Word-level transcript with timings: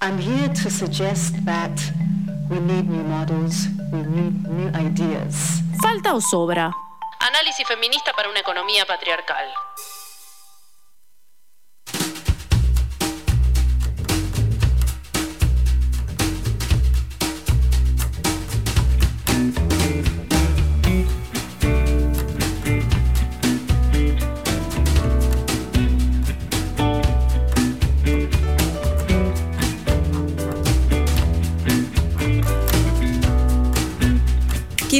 I'm 0.00 0.16
here 0.16 0.48
to 0.48 0.70
suggest 0.70 1.44
that 1.44 1.74
we 2.48 2.60
need 2.60 2.88
new 2.88 3.02
models, 3.02 3.66
we 3.92 3.98
need 4.02 4.46
new 4.48 4.68
ideas. 4.78 5.60
¿Falta 5.82 6.14
o 6.14 6.20
sobra? 6.20 6.72
Análisis 7.18 7.66
feminista 7.66 8.12
para 8.12 8.28
una 8.30 8.38
economía 8.38 8.86
patriarcal. 8.86 9.44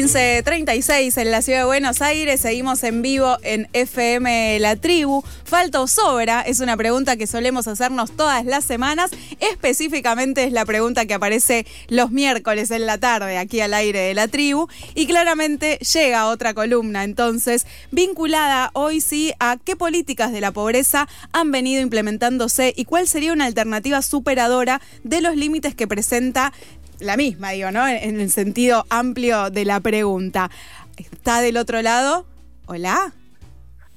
...15.36 0.09 1.21
en 1.21 1.30
la 1.30 1.43
ciudad 1.43 1.59
de 1.59 1.65
Buenos 1.67 2.01
Aires... 2.01 2.41
...seguimos 2.41 2.83
en 2.83 3.03
vivo 3.03 3.37
en 3.43 3.69
FM 3.75 4.59
La 4.59 4.75
Tribu... 4.77 5.23
¿Falta 5.45 5.83
o 5.83 5.87
sobra? 5.87 6.41
Es 6.41 6.61
una 6.61 6.79
pregunta 6.79 7.19
que 7.19 7.27
solemos 7.27 7.69
hacernos 7.69 8.12
todas 8.12 8.47
las 8.47 8.65
semanas... 8.65 9.11
...específicamente 9.39 10.45
es 10.45 10.53
la 10.53 10.65
pregunta 10.65 11.05
que 11.05 11.12
aparece 11.12 11.67
los 11.89 12.11
miércoles 12.11 12.71
en 12.71 12.87
la 12.87 12.97
tarde... 12.97 13.37
...aquí 13.37 13.61
al 13.61 13.75
aire 13.75 13.98
de 13.98 14.15
La 14.15 14.29
Tribu... 14.29 14.69
...y 14.95 15.07
claramente 15.07 15.77
llega 15.77 16.29
otra 16.29 16.55
columna 16.55 17.05
entonces... 17.05 17.67
...vinculada 17.91 18.70
hoy 18.73 19.03
sí 19.03 19.34
a 19.39 19.59
qué 19.62 19.77
políticas 19.77 20.33
de 20.33 20.41
la 20.41 20.53
pobreza... 20.53 21.06
...han 21.33 21.53
venido 21.53 21.83
implementándose... 21.83 22.73
...y 22.75 22.87
cuál 22.87 23.09
sería 23.09 23.34
una 23.34 23.45
alternativa 23.45 24.01
superadora... 24.01 24.81
...de 25.05 25.20
los 25.20 25.37
límites 25.37 25.75
que 25.75 25.87
presenta 25.87 26.55
la 27.01 27.16
misma, 27.16 27.51
digo, 27.51 27.70
¿no? 27.70 27.87
En 27.87 28.20
el 28.20 28.30
sentido 28.30 28.87
amplio 28.91 29.50
de 29.50 29.64
la 29.64 29.81
pregunta. 29.81 30.50
¿Está 30.97 31.41
del 31.41 31.56
otro 31.56 31.81
lado? 31.83 32.27
Hola. 32.67 33.12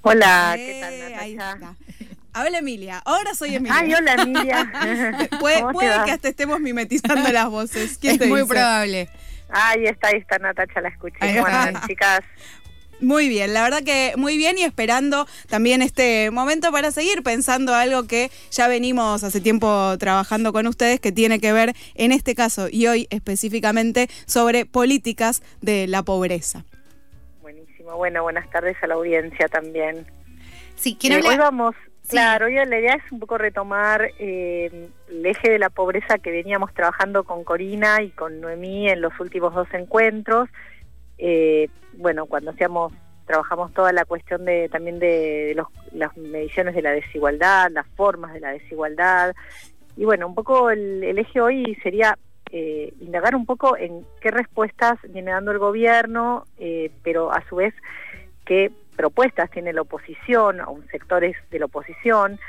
Hola, 0.01 0.55
Eh, 0.57 0.65
¿qué 0.65 0.79
tal, 0.81 1.53
está. 1.53 1.75
Habla 2.33 2.59
Emilia. 2.59 3.01
Ahora 3.05 3.33
soy 3.35 3.55
Emilia. 3.55 3.77
Ay, 3.77 3.93
hola, 3.93 4.13
Emilia. 4.13 4.71
puede 5.39 5.57
¿Cómo 5.61 5.67
te 5.69 5.73
puede 5.73 6.05
que 6.05 6.11
hasta 6.11 6.27
estemos 6.29 6.59
mimetizando 6.59 7.29
las 7.29 7.49
voces. 7.49 7.97
¿Quién 7.99 8.13
Es 8.13 8.19
te 8.19 8.27
muy 8.27 8.41
dice? 8.41 8.53
probable. 8.53 9.09
Ahí 9.49 9.85
está, 9.85 10.07
ahí 10.07 10.15
está 10.17 10.37
Natacha, 10.37 10.79
la 10.79 10.89
escuché. 10.89 11.17
Ahí 11.19 11.35
¿Cómo 11.35 11.47
está. 11.47 11.63
andan, 11.63 11.87
chicas? 11.87 12.21
Muy 13.01 13.29
bien, 13.29 13.53
la 13.53 13.63
verdad 13.63 13.81
que 13.83 14.13
muy 14.15 14.37
bien 14.37 14.59
y 14.59 14.63
esperando 14.63 15.25
también 15.49 15.81
este 15.81 16.29
momento 16.29 16.71
para 16.71 16.91
seguir 16.91 17.23
pensando 17.23 17.73
algo 17.73 18.05
que 18.05 18.29
ya 18.51 18.67
venimos 18.67 19.23
hace 19.23 19.41
tiempo 19.41 19.97
trabajando 19.97 20.53
con 20.53 20.67
ustedes 20.67 20.99
que 20.99 21.11
tiene 21.11 21.39
que 21.39 21.51
ver 21.51 21.73
en 21.95 22.11
este 22.11 22.35
caso 22.35 22.67
y 22.71 22.85
hoy 22.85 23.07
específicamente 23.09 24.07
sobre 24.27 24.67
políticas 24.67 25.41
de 25.61 25.87
la 25.87 26.03
pobreza. 26.03 26.63
Buenísimo. 27.41 27.97
Bueno, 27.97 28.21
buenas 28.21 28.47
tardes 28.51 28.77
a 28.83 28.87
la 28.87 28.93
audiencia 28.93 29.47
también. 29.47 30.05
Sí, 30.75 30.95
¿quién 30.99 31.13
Eh, 31.13 31.21
hoy 31.27 31.37
vamos, 31.37 31.73
Sí. 32.03 32.09
claro, 32.09 32.45
hoy 32.45 32.53
la 32.53 32.79
idea 32.79 32.93
es 32.93 33.11
un 33.11 33.19
poco 33.19 33.37
retomar 33.39 34.11
eh, 34.19 34.89
el 35.09 35.25
eje 35.25 35.49
de 35.51 35.59
la 35.59 35.69
pobreza 35.69 36.19
que 36.19 36.29
veníamos 36.29 36.71
trabajando 36.73 37.23
con 37.23 37.43
Corina 37.43 38.01
y 38.03 38.09
con 38.09 38.41
Noemí 38.41 38.89
en 38.89 39.01
los 39.01 39.19
últimos 39.19 39.55
dos 39.55 39.67
encuentros. 39.73 40.49
Eh, 41.23 41.69
bueno, 41.93 42.25
cuando 42.25 42.49
hacíamos, 42.49 42.91
trabajamos 43.27 43.71
toda 43.73 43.93
la 43.93 44.05
cuestión 44.05 44.43
de 44.43 44.67
también 44.69 44.97
de 44.97 45.55
las 45.93 46.17
mediciones 46.17 46.73
de 46.73 46.81
la 46.81 46.91
desigualdad, 46.91 47.69
las 47.71 47.87
formas 47.95 48.33
de 48.33 48.39
la 48.39 48.49
desigualdad. 48.49 49.35
Y 49.95 50.03
bueno, 50.03 50.27
un 50.27 50.33
poco 50.33 50.71
el, 50.71 51.03
eje 51.03 51.39
hoy 51.39 51.77
sería 51.83 52.17
eh, 52.51 52.91
indagar 52.99 53.35
un 53.35 53.45
poco 53.45 53.77
en 53.77 54.03
qué 54.19 54.31
respuestas 54.31 54.97
viene 55.09 55.31
dando 55.31 55.51
el 55.51 55.59
gobierno, 55.59 56.45
eh, 56.57 56.89
pero 57.03 57.31
a 57.31 57.47
su 57.47 57.57
vez 57.57 57.75
qué 58.43 58.71
propuestas 58.95 59.51
tiene 59.51 59.73
la 59.73 59.81
oposición, 59.83 60.59
o 60.61 60.79
sectores 60.91 61.35
de 61.51 61.59
la 61.59 61.65
oposición, 61.65 62.39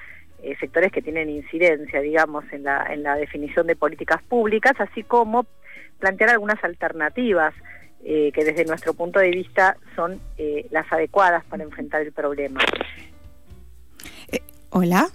sectores 0.59 0.91
que 0.91 1.03
tienen 1.03 1.31
incidencia, 1.31 2.01
digamos, 2.01 2.45
en 2.53 2.65
la, 2.65 2.85
en 2.91 3.05
la 3.05 3.15
definición 3.15 3.69
de 3.69 3.77
políticas 3.77 4.21
públicas, 4.25 4.73
así 4.81 5.05
como 5.05 5.47
plantear 6.01 6.31
algunas 6.31 6.63
alternativas 6.65 7.55
eh, 8.05 8.31
que 8.35 8.45
desde 8.45 8.65
nuestro 8.65 8.95
punto 8.95 9.19
de 9.21 9.31
vista 9.31 9.77
son 9.97 10.21
eh, 10.39 10.67
las 10.71 10.91
adecuadas 10.93 11.45
para 11.47 11.63
enfrentar 11.65 12.03
el 12.03 12.13
problema. 12.13 12.61
Hola. 14.71 15.09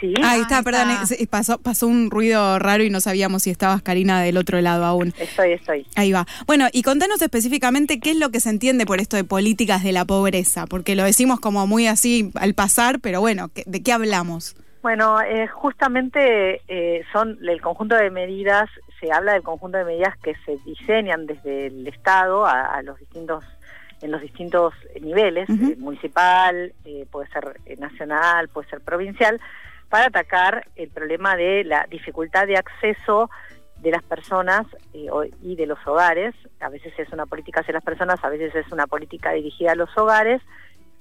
¿Sí? 0.00 0.12
Ahí 0.22 0.40
está, 0.40 0.62
perdón, 0.62 0.90
está. 0.90 1.14
eh, 1.14 1.26
pasó, 1.28 1.58
pasó 1.58 1.86
un 1.86 2.10
ruido 2.10 2.58
raro 2.58 2.82
y 2.82 2.90
no 2.90 3.00
sabíamos 3.00 3.44
si 3.44 3.50
estabas 3.50 3.80
Karina 3.80 4.20
del 4.22 4.36
otro 4.36 4.60
lado 4.60 4.84
aún. 4.84 5.14
Estoy, 5.18 5.52
estoy. 5.52 5.86
Ahí 5.94 6.10
va. 6.12 6.26
Bueno, 6.46 6.66
y 6.72 6.82
contanos 6.82 7.22
específicamente 7.22 8.00
qué 8.00 8.10
es 8.10 8.18
lo 8.18 8.30
que 8.30 8.40
se 8.40 8.50
entiende 8.50 8.86
por 8.86 8.98
esto 9.00 9.16
de 9.16 9.24
políticas 9.24 9.82
de 9.84 9.92
la 9.92 10.04
pobreza, 10.04 10.66
porque 10.66 10.96
lo 10.96 11.04
decimos 11.04 11.38
como 11.38 11.66
muy 11.66 11.86
así 11.86 12.32
al 12.34 12.54
pasar, 12.54 12.98
pero 13.00 13.20
bueno, 13.20 13.50
¿qué- 13.54 13.62
¿de 13.66 13.82
qué 13.82 13.92
hablamos? 13.92 14.56
Bueno, 14.82 15.22
eh, 15.22 15.46
justamente 15.46 16.60
eh, 16.68 17.02
son 17.12 17.38
el 17.48 17.60
conjunto 17.62 17.94
de 17.94 18.10
medidas, 18.10 18.68
se 19.04 19.12
habla 19.12 19.34
del 19.34 19.42
conjunto 19.42 19.76
de 19.76 19.84
medidas 19.84 20.16
que 20.18 20.34
se 20.46 20.56
diseñan 20.64 21.26
desde 21.26 21.66
el 21.66 21.86
Estado 21.86 22.46
a, 22.46 22.74
a 22.74 22.82
los 22.82 22.98
distintos 22.98 23.44
en 24.00 24.10
los 24.10 24.20
distintos 24.20 24.74
niveles, 25.00 25.48
eh, 25.48 25.76
municipal, 25.78 26.74
eh, 26.84 27.06
puede 27.10 27.28
ser 27.28 27.58
eh, 27.64 27.76
nacional, 27.76 28.48
puede 28.48 28.68
ser 28.68 28.82
provincial, 28.82 29.40
para 29.88 30.06
atacar 30.06 30.66
el 30.76 30.90
problema 30.90 31.36
de 31.36 31.64
la 31.64 31.86
dificultad 31.88 32.46
de 32.46 32.58
acceso 32.58 33.30
de 33.78 33.92
las 33.92 34.02
personas 34.02 34.66
eh, 34.92 35.08
y 35.42 35.56
de 35.56 35.66
los 35.66 35.78
hogares. 35.86 36.34
A 36.60 36.68
veces 36.68 36.92
es 36.98 37.10
una 37.12 37.24
política 37.24 37.60
hacia 37.60 37.72
las 37.72 37.84
personas, 37.84 38.22
a 38.22 38.28
veces 38.28 38.54
es 38.54 38.70
una 38.72 38.86
política 38.86 39.32
dirigida 39.32 39.72
a 39.72 39.76
los 39.76 39.88
hogares 39.96 40.42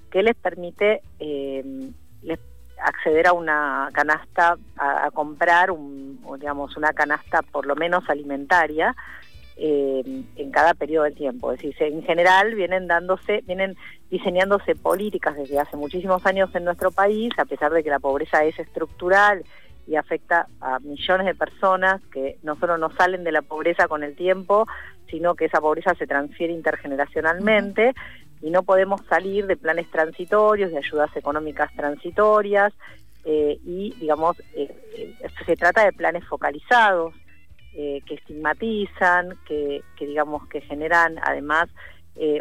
que 0.09 0.23
les 0.23 0.35
permite 0.35 1.01
les 1.19 2.39
acceder 2.81 3.27
a 3.27 3.33
una 3.33 3.89
canasta, 3.93 4.57
a, 4.77 5.09
comprar 5.11 5.71
un, 5.71 6.19
digamos 6.39 6.75
una 6.77 6.93
canasta 6.93 7.41
por 7.41 7.65
lo 7.65 7.75
menos 7.75 8.09
alimentaria 8.09 8.95
eh, 9.55 10.23
en 10.35 10.51
cada 10.51 10.73
periodo 10.73 11.05
del 11.05 11.15
tiempo. 11.15 11.51
Es 11.51 11.61
decir, 11.61 11.75
en 11.79 12.03
general 12.03 12.55
vienen 12.55 12.87
dándose, 12.87 13.43
vienen 13.45 13.75
diseñándose 14.09 14.75
políticas 14.75 15.35
desde 15.35 15.59
hace 15.59 15.77
muchísimos 15.77 16.25
años 16.25 16.53
en 16.55 16.65
nuestro 16.65 16.91
país, 16.91 17.31
a 17.37 17.45
pesar 17.45 17.71
de 17.71 17.83
que 17.83 17.89
la 17.89 17.99
pobreza 17.99 18.43
es 18.43 18.57
estructural 18.59 19.43
y 19.85 19.95
afecta 19.95 20.47
a 20.61 20.79
millones 20.79 21.27
de 21.27 21.35
personas 21.35 22.01
que 22.11 22.37
no 22.41 22.55
solo 22.55 22.77
no 22.77 22.89
salen 22.95 23.23
de 23.23 23.31
la 23.31 23.41
pobreza 23.41 23.87
con 23.87 24.03
el 24.03 24.15
tiempo, 24.15 24.65
sino 25.09 25.35
que 25.35 25.45
esa 25.45 25.61
pobreza 25.61 25.93
se 25.95 26.07
transfiere 26.07 26.53
intergeneracionalmente 26.53 27.93
y 28.43 28.49
no 28.49 28.63
podemos 28.63 29.01
salir 29.07 29.47
de 29.47 29.55
planes 29.55 29.89
transitorios, 29.89 30.69
de 30.71 30.77
ayudas 30.77 31.15
económicas 31.15 31.71
transitorias 31.75 32.73
eh, 33.23 33.57
y, 33.65 33.95
digamos, 34.01 34.37
eh, 34.53 34.67
eh, 34.97 35.15
se 35.45 35.55
trata 35.55 35.85
de 35.85 35.93
planes 35.93 36.27
focalizados 36.27 37.15
que 37.73 38.13
estigmatizan, 38.13 39.35
que, 39.47 39.81
digamos, 39.99 40.47
que 40.47 40.61
generan 40.61 41.17
además 41.23 41.69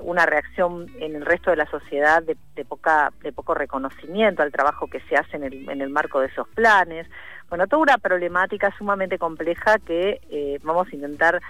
una 0.02 0.26
reacción 0.26 0.88
en 1.00 1.16
el 1.16 1.24
resto 1.24 1.48
de 1.48 1.56
la 1.56 1.64
sociedad 1.70 2.22
de, 2.22 2.36
de 2.54 2.66
poca 2.66 3.10
de 3.22 3.32
poco 3.32 3.54
reconocimiento 3.54 4.42
al 4.42 4.52
trabajo 4.52 4.88
que 4.88 5.00
se 5.08 5.16
hace 5.16 5.38
en 5.38 5.44
el, 5.44 5.70
en 5.70 5.80
el 5.80 5.88
marco 5.88 6.20
de 6.20 6.26
esos 6.26 6.46
planes. 6.48 7.06
Bueno, 7.48 7.66
toda 7.66 7.80
una 7.80 7.96
problemática 7.96 8.74
sumamente 8.76 9.16
compleja 9.16 9.78
que 9.78 10.60
vamos 10.64 10.88
a 10.92 10.94
intentar 10.94 11.40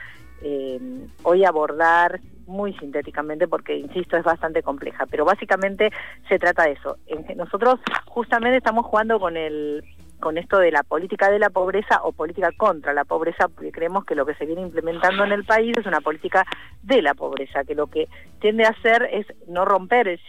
eh, 0.43 0.81
hoy 1.23 1.45
abordar 1.45 2.21
muy 2.47 2.75
sintéticamente 2.75 3.49
porque, 3.49 3.77
insisto, 3.77 4.17
es 4.17 4.25
bastante 4.25 4.63
compleja, 4.63 5.07
pero 5.07 5.25
básicamente 5.25 5.91
se 6.29 6.39
trata 6.39 6.65
de 6.65 6.73
eso. 6.73 6.99
Nosotros 7.37 7.81
justamente 8.07 8.59
estamos 8.59 8.87
jugando 8.87 9.19
con 9.19 9.37
el 9.37 9.85
con 10.23 10.39
esto 10.39 10.61
de 10.61 10.71
la 10.71 10.85
política 10.85 11.29
de 11.31 11.41
la 11.41 11.51
pobreza 11.51 12.01
o 12.05 12.13
política 12.13 12.53
contra 12.57 12.95
la 12.95 13.05
pobreza, 13.05 13.49
porque 13.49 13.73
creemos 13.73 14.05
que 14.05 14.15
lo 14.15 14.25
que 14.25 14.37
se 14.37 14.47
viene 14.47 14.63
implementando 14.63 15.25
en 15.25 15.33
el 15.33 15.45
país 15.45 15.77
es 15.77 15.85
una 15.85 16.01
política 16.01 16.47
de 16.81 17.03
la 17.03 17.13
pobreza, 17.13 17.65
que 17.65 17.75
lo 17.75 17.89
que 17.89 18.09
tiende 18.41 18.65
a 18.65 18.69
hacer 18.69 19.11
es 19.13 19.27
no 19.49 19.65
romper 19.65 20.07
el, 20.07 20.21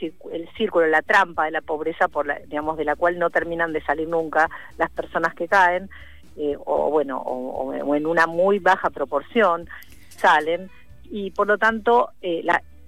círculo, 0.57 0.87
la 0.87 1.03
trampa 1.03 1.45
de 1.45 1.51
la 1.51 1.61
pobreza, 1.61 2.07
por 2.07 2.25
la, 2.25 2.39
digamos, 2.39 2.75
de 2.75 2.85
la 2.85 2.95
cual 2.95 3.19
no 3.19 3.29
terminan 3.29 3.71
de 3.71 3.83
salir 3.83 4.07
nunca 4.09 4.49
las 4.79 4.89
personas 4.89 5.35
que 5.35 5.47
caen, 5.47 5.91
eh, 6.37 6.57
o 6.65 6.89
bueno, 6.89 7.19
o 7.19 7.93
en 7.93 8.07
una 8.07 8.25
muy 8.25 8.57
baja 8.57 8.89
proporción 8.89 9.69
salen, 10.13 10.69
y 11.03 11.31
por 11.31 11.47
lo 11.47 11.57
tanto 11.57 12.09
eh, 12.21 12.43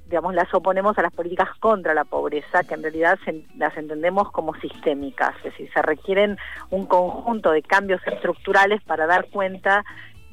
digamos, 0.07 0.35
las 0.35 0.53
oponemos 0.53 0.97
a 0.97 1.01
las 1.01 1.13
políticas 1.13 1.49
contra 1.59 1.93
la 1.93 2.05
pobreza, 2.05 2.63
que 2.63 2.75
en 2.75 2.83
realidad 2.83 3.17
las 3.57 3.75
entendemos 3.75 4.31
como 4.31 4.53
sistémicas, 4.55 5.35
es 5.37 5.45
decir, 5.45 5.69
se 5.73 5.81
requieren 5.81 6.37
un 6.69 6.85
conjunto 6.85 7.51
de 7.51 7.63
cambios 7.63 8.01
estructurales 8.05 8.81
para 8.83 9.07
dar 9.07 9.29
cuenta 9.29 9.83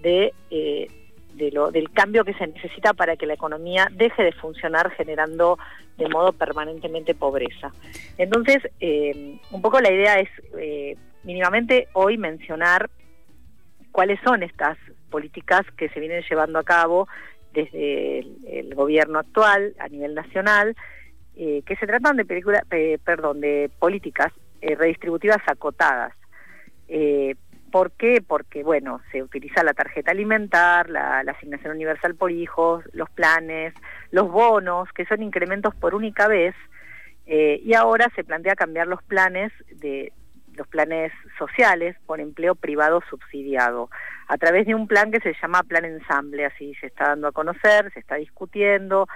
de, 0.02 0.34
eh, 0.50 0.88
de 1.34 1.50
lo, 1.52 1.70
del 1.70 1.90
cambio 1.90 2.24
que 2.24 2.34
se 2.34 2.46
necesita 2.46 2.92
para 2.92 3.16
que 3.16 3.26
la 3.26 3.34
economía 3.34 3.88
deje 3.92 4.22
de 4.22 4.32
funcionar 4.32 4.90
generando 4.90 5.58
de 5.96 6.08
modo 6.08 6.32
permanentemente 6.32 7.14
pobreza. 7.14 7.72
Entonces, 8.18 8.62
eh, 8.80 9.38
un 9.50 9.62
poco 9.62 9.80
la 9.80 9.90
idea 9.90 10.18
es 10.18 10.28
mínimamente 11.22 11.88
hoy 11.94 12.18
mencionar 12.18 12.90
cuáles 13.90 14.18
son 14.24 14.42
estas 14.42 14.76
políticas 15.12 15.62
que 15.76 15.90
se 15.90 16.00
vienen 16.00 16.24
llevando 16.28 16.58
a 16.58 16.64
cabo 16.64 17.06
desde 17.52 18.20
el, 18.46 18.74
gobierno 18.74 19.18
actual 19.18 19.74
a 19.78 19.88
nivel 19.88 20.14
nacional, 20.14 20.74
eh, 21.36 21.62
que 21.66 21.76
se 21.76 21.86
tratan 21.86 22.16
de 22.16 22.24
películas, 22.24 22.62
perdón, 23.04 23.40
de 23.40 23.70
políticas 23.78 24.32
eh, 24.62 24.74
redistributivas 24.74 25.38
acotadas. 25.46 26.14
Eh, 26.88 27.36
¿Por 27.70 27.92
qué? 27.92 28.22
Porque, 28.26 28.62
bueno, 28.62 29.00
se 29.12 29.22
utiliza 29.22 29.62
la 29.62 29.74
tarjeta 29.74 30.10
alimentar, 30.10 30.90
la, 30.90 31.20
asignación 31.20 31.74
universal 31.74 32.14
por 32.14 32.30
hijos, 32.30 32.84
los 32.92 33.08
planes, 33.10 33.74
los 34.10 34.30
bonos, 34.30 34.88
que 34.92 35.06
son 35.06 35.22
incrementos 35.22 35.74
por 35.74 35.94
única 35.94 36.26
vez, 36.28 36.54
y 37.24 37.72
ahora 37.74 38.10
se 38.14 38.24
plantea 38.24 38.56
cambiar 38.56 38.88
los 38.88 39.02
planes 39.04 39.52
de 39.76 40.12
los 40.54 40.66
planes 40.68 41.12
sociales 41.38 41.96
por 42.06 42.20
empleo 42.20 42.54
privado 42.54 43.02
subsidiado 43.08 43.90
a 44.28 44.38
través 44.38 44.66
de 44.66 44.74
un 44.74 44.86
plan 44.86 45.10
que 45.10 45.20
se 45.20 45.34
llama 45.40 45.62
Plan 45.62 45.84
Ensamble, 45.84 46.46
así 46.46 46.74
se 46.80 46.86
está 46.86 47.08
dando 47.08 47.28
a 47.28 47.32
conocer, 47.32 47.92
se 47.92 48.00
está 48.00 48.16
discutiendo, 48.16 49.06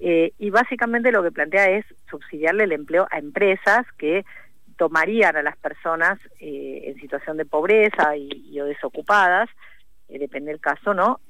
eh, 0.00 0.32
y 0.38 0.50
básicamente 0.50 1.12
lo 1.12 1.22
que 1.22 1.32
plantea 1.32 1.70
es 1.70 1.84
subsidiarle 2.08 2.64
el 2.64 2.72
empleo 2.72 3.06
a 3.10 3.18
empresas 3.18 3.84
que 3.96 4.24
tomarían 4.76 5.36
a 5.36 5.42
las 5.42 5.56
personas 5.56 6.18
eh, 6.38 6.82
en 6.84 7.00
situación 7.00 7.36
de 7.36 7.44
pobreza 7.44 8.16
y, 8.16 8.60
o 8.60 8.64
desocupadas, 8.64 9.48
eh, 10.08 10.18
depende 10.18 10.52
del 10.52 10.60
caso, 10.60 10.94
¿no? 10.94 11.20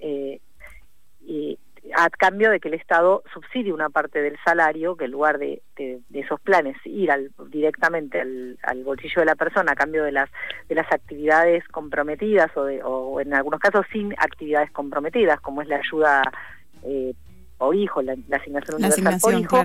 A 1.95 2.11
cambio 2.11 2.51
de 2.51 2.61
que 2.61 2.69
el 2.69 2.75
Estado 2.75 3.23
subsidie 3.33 3.73
una 3.73 3.91
parte 3.91 4.21
del 4.21 4.37
salario, 4.45 4.97
que 4.97 5.07
en 5.07 5.11
lugar 5.11 5.39
de, 5.39 5.63
esos 6.13 6.41
planes 6.41 6.77
ir 6.85 7.11
al, 7.11 7.31
directamente 7.49 8.21
al, 8.21 8.85
bolsillo 8.85 9.21
de 9.21 9.27
la 9.27 9.35
persona 9.35 9.73
a 9.73 9.77
cambio 9.77 10.05
de 10.05 10.13
las, 10.13 10.31
de 10.69 10.75
las 10.75 10.91
actividades 10.93 11.67
comprometidas 11.69 12.51
o, 12.57 12.63
o 12.63 13.21
en 13.21 13.35
algunos 13.35 13.61
casos 13.61 13.87
sin 13.93 14.13
actividades 14.15 14.71
comprometidas, 14.71 15.41
como 15.41 15.63
es 15.63 15.69
la 15.69 15.77
ayuda 15.77 16.23
eh, 16.85 17.15
por 17.57 17.75
hijo, 17.75 18.03
la, 18.03 18.13
asignación 18.13 18.77
universal 18.77 19.19
por 19.21 19.35
hijo, 19.35 19.63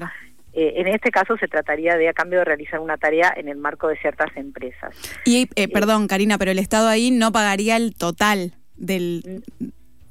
eh, 0.53 0.73
en 0.77 0.87
este 0.87 1.09
caso 1.11 1.35
se 1.37 1.47
trataría 1.47 1.95
de 1.97 2.09
a 2.09 2.13
cambio 2.13 2.39
de 2.39 2.45
realizar 2.45 2.79
una 2.79 2.97
tarea 2.97 3.33
en 3.35 3.47
el 3.47 3.57
marco 3.57 3.87
de 3.87 3.97
ciertas 3.97 4.35
empresas. 4.35 4.95
Y, 5.25 5.49
eh, 5.55 5.67
perdón, 5.67 6.07
Karina, 6.07 6.37
pero 6.37 6.51
el 6.51 6.59
Estado 6.59 6.87
ahí 6.87 7.11
no 7.11 7.31
pagaría 7.31 7.77
el 7.77 7.95
total 7.95 8.53
del 8.75 9.43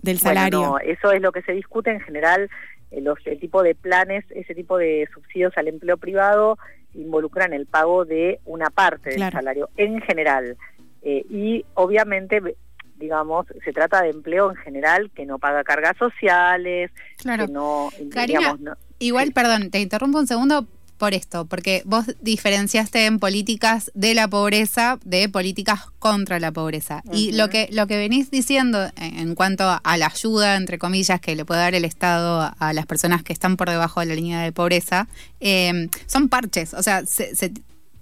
del 0.03 0.19
salario. 0.19 0.61
no, 0.61 0.79
eso 0.79 1.13
es 1.13 1.23
lo 1.23 1.33
que 1.33 1.43
se 1.43 1.53
discute 1.53 1.91
en 1.91 2.01
general. 2.01 2.51
Eh, 2.91 3.01
los, 3.01 3.19
el 3.25 3.41
tipo 3.41 3.63
de 3.63 3.75
planes, 3.75 4.25
ese 4.31 4.55
tipo 4.55 4.77
de 4.77 5.09
subsidios 5.15 5.57
al 5.57 5.69
empleo 5.69 5.97
privado 5.97 6.59
involucran 6.95 7.53
el 7.53 7.67
pago 7.67 8.05
de 8.05 8.41
una 8.45 8.69
parte 8.69 9.11
del 9.11 9.31
salario 9.31 9.71
en 9.77 10.01
general. 10.03 10.57
Eh, 11.03 11.25
y 11.31 11.65
obviamente, 11.75 12.41
digamos, 12.97 13.47
se 13.65 13.73
trata 13.73 14.03
de 14.03 14.11
empleo 14.11 14.51
en 14.51 14.57
general 14.57 15.11
que 15.15 15.25
no 15.25 15.39
paga 15.39 15.65
cargas 15.65 15.97
sociales, 15.97 16.91
que 17.23 17.49
no... 17.49 17.89
Karina, 18.13 18.57
igual, 18.99 19.33
perdón, 19.33 19.71
te 19.71 19.81
interrumpo 19.81 20.19
un 20.19 20.27
segundo 20.27 20.67
por 21.03 21.15
esto, 21.15 21.47
porque 21.47 21.83
vos 21.85 22.05
diferenciaste 22.21 23.07
en 23.07 23.19
políticas 23.19 23.91
de 23.93 24.15
la 24.15 24.29
pobreza 24.29 25.01
de 25.05 25.29
políticas 25.29 25.81
contra 25.99 26.39
la 26.39 26.53
pobreza. 26.53 27.03
Y 27.13 27.33
lo 27.33 27.51
que, 27.51 27.69
lo 27.73 27.89
que 27.89 27.97
venís 27.97 28.31
diciendo 28.31 28.89
en, 28.97 29.35
cuanto 29.35 29.65
a 29.83 29.97
la 29.97 30.07
ayuda, 30.07 30.55
entre 30.55 30.79
comillas, 30.79 31.21
que 31.21 31.35
le 31.35 31.45
puede 31.45 31.61
dar 31.61 31.75
el 31.75 31.85
Estado 31.85 32.55
a, 32.57 32.73
las 32.73 32.87
personas 32.87 33.25
que 33.25 33.33
están 33.33 33.57
por 33.57 33.69
debajo 33.69 33.99
de 33.99 34.07
la 34.07 34.15
línea 34.15 34.43
de 34.43 34.53
pobreza, 34.53 35.09
em, 35.41 35.89
son 36.07 36.29
parches. 36.29 36.73
O 36.73 36.85
sea, 36.85 37.03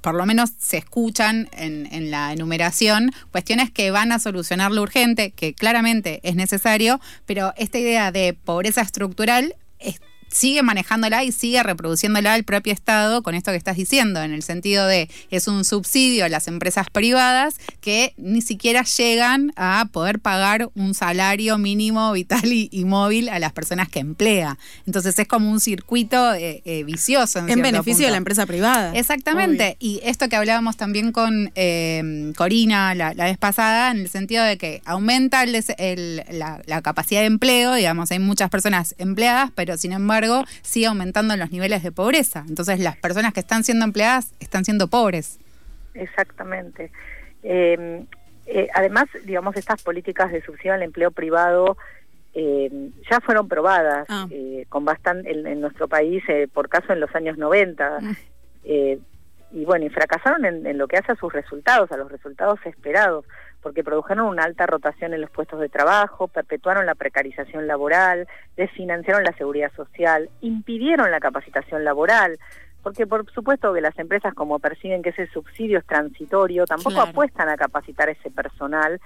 por 0.02 0.14
lo 0.14 0.26
menos 0.26 0.50
se 0.58 0.76
escuchan 0.76 1.48
en, 1.56 1.88
en, 1.90 2.10
la 2.10 2.34
enumeración 2.34 3.12
cuestiones 3.32 3.70
que 3.70 3.90
van 3.90 4.12
a 4.12 4.18
solucionar 4.18 4.72
lo 4.72 4.82
urgente, 4.82 5.30
que 5.30 5.54
claramente 5.54 6.20
es 6.22 6.36
necesario, 6.36 7.00
pero 7.24 7.54
esta 7.56 7.78
idea 7.78 8.12
de 8.12 8.34
pobreza 8.34 8.82
estructural 8.82 9.54
es 9.78 10.00
sigue 10.30 10.62
manejándola 10.62 11.24
y 11.24 11.32
sigue 11.32 11.62
reproduciéndola 11.62 12.36
el 12.36 12.44
propio 12.44 12.72
Estado 12.72 13.22
con 13.22 13.34
esto 13.34 13.50
que 13.50 13.56
estás 13.56 13.76
diciendo, 13.76 14.22
en 14.22 14.32
el 14.32 14.42
sentido 14.42 14.86
de 14.86 15.10
es 15.30 15.48
un 15.48 15.64
subsidio 15.64 16.24
a 16.24 16.28
las 16.28 16.48
empresas 16.48 16.88
privadas 16.90 17.56
que 17.80 18.14
ni 18.16 18.40
siquiera 18.40 18.84
llegan 18.84 19.52
a 19.56 19.88
poder 19.92 20.20
pagar 20.20 20.70
un 20.74 20.94
salario 20.94 21.58
mínimo 21.58 22.12
vital 22.12 22.44
y, 22.52 22.68
móvil 22.84 23.28
a 23.28 23.38
las 23.38 23.52
personas 23.52 23.88
que 23.88 24.00
emplea. 24.00 24.58
Entonces 24.86 25.18
es 25.18 25.28
como 25.28 25.50
un 25.50 25.60
circuito 25.60 26.34
eh, 26.34 26.62
eh, 26.64 26.82
vicioso. 26.84 27.38
En, 27.40 27.60
beneficio 27.60 28.06
de 28.06 28.10
la 28.10 28.16
empresa 28.16 28.46
privada. 28.46 28.92
Exactamente. 28.94 29.76
Y 29.78 30.00
esto 30.02 30.28
que 30.28 30.36
hablábamos 30.36 30.76
también 30.76 31.12
con 31.12 31.52
eh, 31.54 32.32
Corina 32.36 32.94
la, 32.94 33.12
vez 33.12 33.38
pasada, 33.38 33.90
en 33.90 33.98
el 33.98 34.08
sentido 34.08 34.42
de 34.44 34.56
que 34.56 34.82
aumenta 34.84 35.44
la, 35.46 36.62
la 36.66 36.82
capacidad 36.82 37.20
de 37.20 37.26
empleo, 37.26 37.74
digamos, 37.74 38.10
hay 38.10 38.18
muchas 38.18 38.50
personas 38.50 38.94
empleadas, 38.98 39.50
pero 39.54 39.76
sin 39.76 39.92
embargo 39.92 40.19
sigue 40.62 40.86
aumentando 40.86 41.36
los 41.36 41.50
niveles 41.50 41.82
de 41.82 41.92
pobreza. 41.92 42.44
Entonces 42.48 42.80
las 42.80 42.96
personas 42.96 43.32
que 43.32 43.40
están 43.40 43.64
siendo 43.64 43.84
empleadas 43.84 44.32
están 44.40 44.64
siendo 44.64 44.88
pobres. 44.88 45.38
Exactamente. 45.94 46.90
Em, 47.42 48.06
eh, 48.46 48.68
además, 48.74 49.06
digamos, 49.24 49.56
estas 49.56 49.82
políticas 49.82 50.32
de 50.32 50.42
subsidio 50.42 50.74
al 50.74 50.82
empleo 50.82 51.10
privado 51.10 51.76
em, 52.34 52.92
ya 53.10 53.20
fueron 53.20 53.48
probadas 53.48 54.06
ah. 54.08 54.26
eh, 54.30 54.66
con 54.68 54.84
bastante 54.84 55.30
en, 55.30 55.60
nuestro 55.60 55.88
país 55.88 56.22
eh, 56.28 56.48
por 56.52 56.68
caso 56.68 56.92
en 56.92 57.00
los 57.00 57.12
años 57.14 57.38
90 57.38 57.98
mm. 58.00 58.16
y 59.52 59.64
bueno 59.64 59.86
y 59.86 59.88
fracasaron 59.88 60.44
en, 60.44 60.64
en, 60.64 60.78
lo 60.78 60.86
que 60.86 60.96
hace 60.96 61.10
a 61.10 61.16
sus 61.16 61.32
resultados 61.32 61.90
a 61.90 61.96
los 61.96 62.08
resultados 62.08 62.60
esperados 62.64 63.24
porque 63.62 63.84
produjeron 63.84 64.26
una 64.26 64.44
alta 64.44 64.66
rotación 64.66 65.14
en 65.14 65.20
los 65.20 65.30
puestos 65.30 65.60
de 65.60 65.68
trabajo, 65.68 66.28
perpetuaron 66.28 66.86
la 66.86 66.94
precarización 66.94 67.66
laboral, 67.66 68.26
desfinanciaron 68.56 69.24
la 69.24 69.32
seguridad 69.32 69.72
social, 69.74 70.30
impidieron 70.40 71.10
la 71.10 71.20
capacitación 71.20 71.84
laboral, 71.84 72.38
porque 72.82 73.06
por 73.06 73.30
supuesto 73.32 73.74
que 73.74 73.80
las 73.80 73.98
empresas 73.98 74.34
como 74.34 74.58
perciben 74.58 75.02
que 75.02 75.10
ese 75.10 75.26
subsidio 75.28 75.78
es 75.78 75.86
transitorio, 75.86 76.64
tampoco 76.64 77.00
apuestan 77.00 77.48
a 77.48 77.56
capacitar 77.56 78.08
ese 78.08 78.30
personal 78.30 79.00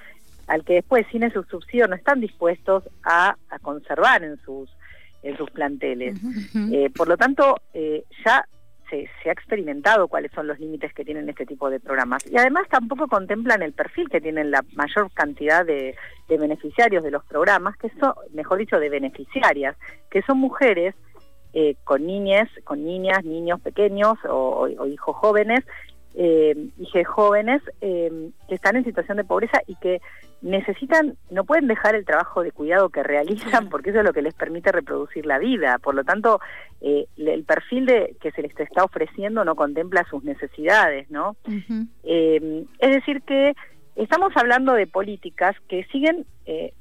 al 0.46 0.64
que 0.64 0.74
después 0.74 1.06
sin 1.10 1.22
ese 1.22 1.42
subsidio 1.44 1.88
no 1.88 1.96
están 1.96 2.20
dispuestos 2.20 2.84
a, 3.02 3.36
conservar 3.62 4.22
en 4.24 4.36
sus 4.44 4.68
en 5.22 5.38
sus 5.38 5.50
planteles. 5.50 6.18
Eh, 6.70 6.90
por 6.94 7.08
lo 7.08 7.16
tanto, 7.16 7.56
eh, 7.72 8.04
ya 8.26 8.46
se, 8.90 9.08
ha 9.28 9.32
experimentado 9.32 10.08
cuáles 10.08 10.32
son 10.32 10.46
los 10.46 10.58
límites 10.58 10.92
que 10.94 11.04
tienen 11.04 11.28
este 11.28 11.46
tipo 11.46 11.70
de 11.70 11.80
programas. 11.80 12.24
Y 12.30 12.36
además 12.36 12.66
tampoco 12.68 13.08
contemplan 13.08 13.62
el 13.62 13.72
perfil 13.72 14.08
que 14.08 14.20
tienen 14.20 14.50
la 14.50 14.64
mayor 14.74 15.10
cantidad 15.12 15.64
de, 15.64 15.96
beneficiarios 16.28 17.02
de 17.02 17.10
los 17.10 17.24
programas, 17.24 17.76
que 17.76 17.90
son, 18.00 18.14
mejor 18.32 18.58
dicho, 18.58 18.78
de 18.78 18.90
beneficiarias, 18.90 19.76
que 20.10 20.22
son 20.22 20.38
mujeres 20.38 20.94
eh, 21.52 21.76
con 21.84 22.06
niñas, 22.06 22.48
con 22.64 22.84
niñas, 22.84 23.24
niños 23.24 23.60
pequeños 23.60 24.14
o, 24.28 24.68
hijos 24.86 25.16
jóvenes, 25.16 25.64
eh, 26.16 27.04
jóvenes 27.04 27.62
eh, 27.80 28.30
que 28.48 28.54
están 28.54 28.76
en 28.76 28.84
situación 28.84 29.16
de 29.16 29.24
pobreza 29.24 29.60
y 29.66 29.74
que 29.76 30.00
necesitan, 30.42 31.16
no 31.30 31.44
pueden 31.44 31.66
dejar 31.66 31.94
el 31.94 32.04
trabajo 32.04 32.42
de 32.42 32.52
cuidado 32.52 32.90
que 32.90 33.02
realizan 33.02 33.68
porque 33.70 33.90
eso 33.90 34.00
es 34.00 34.04
lo 34.04 34.12
que 34.12 34.22
les 34.22 34.34
permite 34.34 34.70
reproducir 34.70 35.26
la 35.26 35.38
vida. 35.38 35.78
Por 35.78 35.94
lo 35.94 36.04
tanto, 36.04 36.40
eh, 36.80 37.06
el 37.16 37.44
perfil 37.44 37.86
de 37.86 38.14
que 38.20 38.30
se 38.30 38.42
les 38.42 38.58
está 38.58 38.84
ofreciendo 38.84 39.44
no 39.44 39.56
contempla 39.56 40.06
sus 40.08 40.22
necesidades, 40.22 41.10
¿no? 41.10 41.36
Eh, 42.04 42.64
es 42.78 42.90
decir 42.90 43.22
que 43.22 43.54
estamos 43.96 44.36
hablando 44.36 44.74
de 44.74 44.86
políticas 44.86 45.56
que 45.66 45.84
siguen 45.84 46.26
eh, 46.44 46.74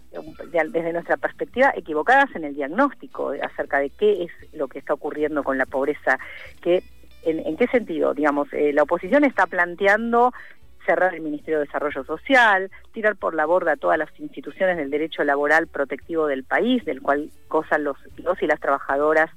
desde 0.52 0.94
nuestra 0.94 1.18
perspectiva 1.18 1.74
equivocadas 1.76 2.36
en 2.36 2.44
el 2.44 2.56
diagnóstico 2.56 3.34
acerca 3.42 3.80
de 3.80 3.90
qué 3.90 4.24
es 4.24 4.54
lo 4.54 4.68
que 4.68 4.80
está 4.80 4.94
ocurriendo 4.94 5.44
con 5.44 5.58
la 5.58 5.66
pobreza, 5.66 6.20
que 6.62 6.84
en, 7.26 7.58
qué 7.58 7.68
sentido, 7.68 8.14
digamos, 8.14 8.48
la 8.52 8.84
oposición 8.84 9.24
está 9.24 9.48
planteando 9.48 10.34
cerrar 10.86 11.14
el 11.16 11.22
Ministerio 11.22 11.60
de 11.60 11.66
Desarrollo 11.66 12.04
Social, 12.04 12.70
tirar 12.92 13.16
por 13.16 13.34
la 13.34 13.46
borda 13.46 13.76
todas 13.76 13.98
las 13.98 14.10
instituciones 14.20 14.78
del 14.78 14.90
derecho 14.90 15.24
laboral 15.24 15.68
protectivo 15.68 16.28
del 16.28 16.44
país, 16.44 16.84
del 16.86 17.02
cual 17.02 17.30
gozan 17.50 17.84
los, 17.84 17.98
los 18.18 18.42
y 18.42 18.48
las 18.48 18.60
trabajadoras 18.60 19.30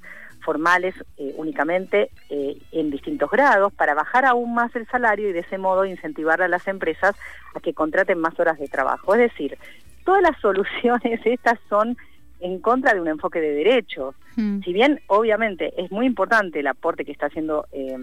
formales 0.43 0.95
eh, 1.17 1.33
únicamente 1.35 2.09
eh, 2.29 2.57
en 2.71 2.89
distintos 2.89 3.29
grados 3.29 3.73
para 3.73 3.93
bajar 3.93 4.25
aún 4.25 4.53
más 4.53 4.73
el 4.75 4.87
salario 4.87 5.29
y 5.29 5.33
de 5.33 5.39
ese 5.39 5.57
modo 5.57 5.85
incentivar 5.85 6.41
a 6.41 6.47
las 6.47 6.67
empresas 6.67 7.15
a 7.53 7.59
que 7.59 7.73
contraten 7.73 8.19
más 8.19 8.39
horas 8.39 8.57
de 8.57 8.67
trabajo. 8.67 9.13
Es 9.15 9.19
decir, 9.19 9.57
todas 10.05 10.21
las 10.21 10.37
soluciones 10.41 11.19
estas 11.25 11.59
son 11.69 11.97
en 12.39 12.59
contra 12.59 12.93
de 12.93 13.01
un 13.01 13.07
enfoque 13.07 13.39
de 13.39 13.53
derechos. 13.53 14.15
Hmm. 14.35 14.61
Si 14.61 14.73
bien 14.73 15.01
obviamente 15.07 15.73
es 15.77 15.91
muy 15.91 16.05
importante 16.05 16.59
el 16.59 16.67
aporte 16.67 17.05
que 17.05 17.11
está 17.11 17.27
haciendo 17.27 17.65
eh, 17.71 17.97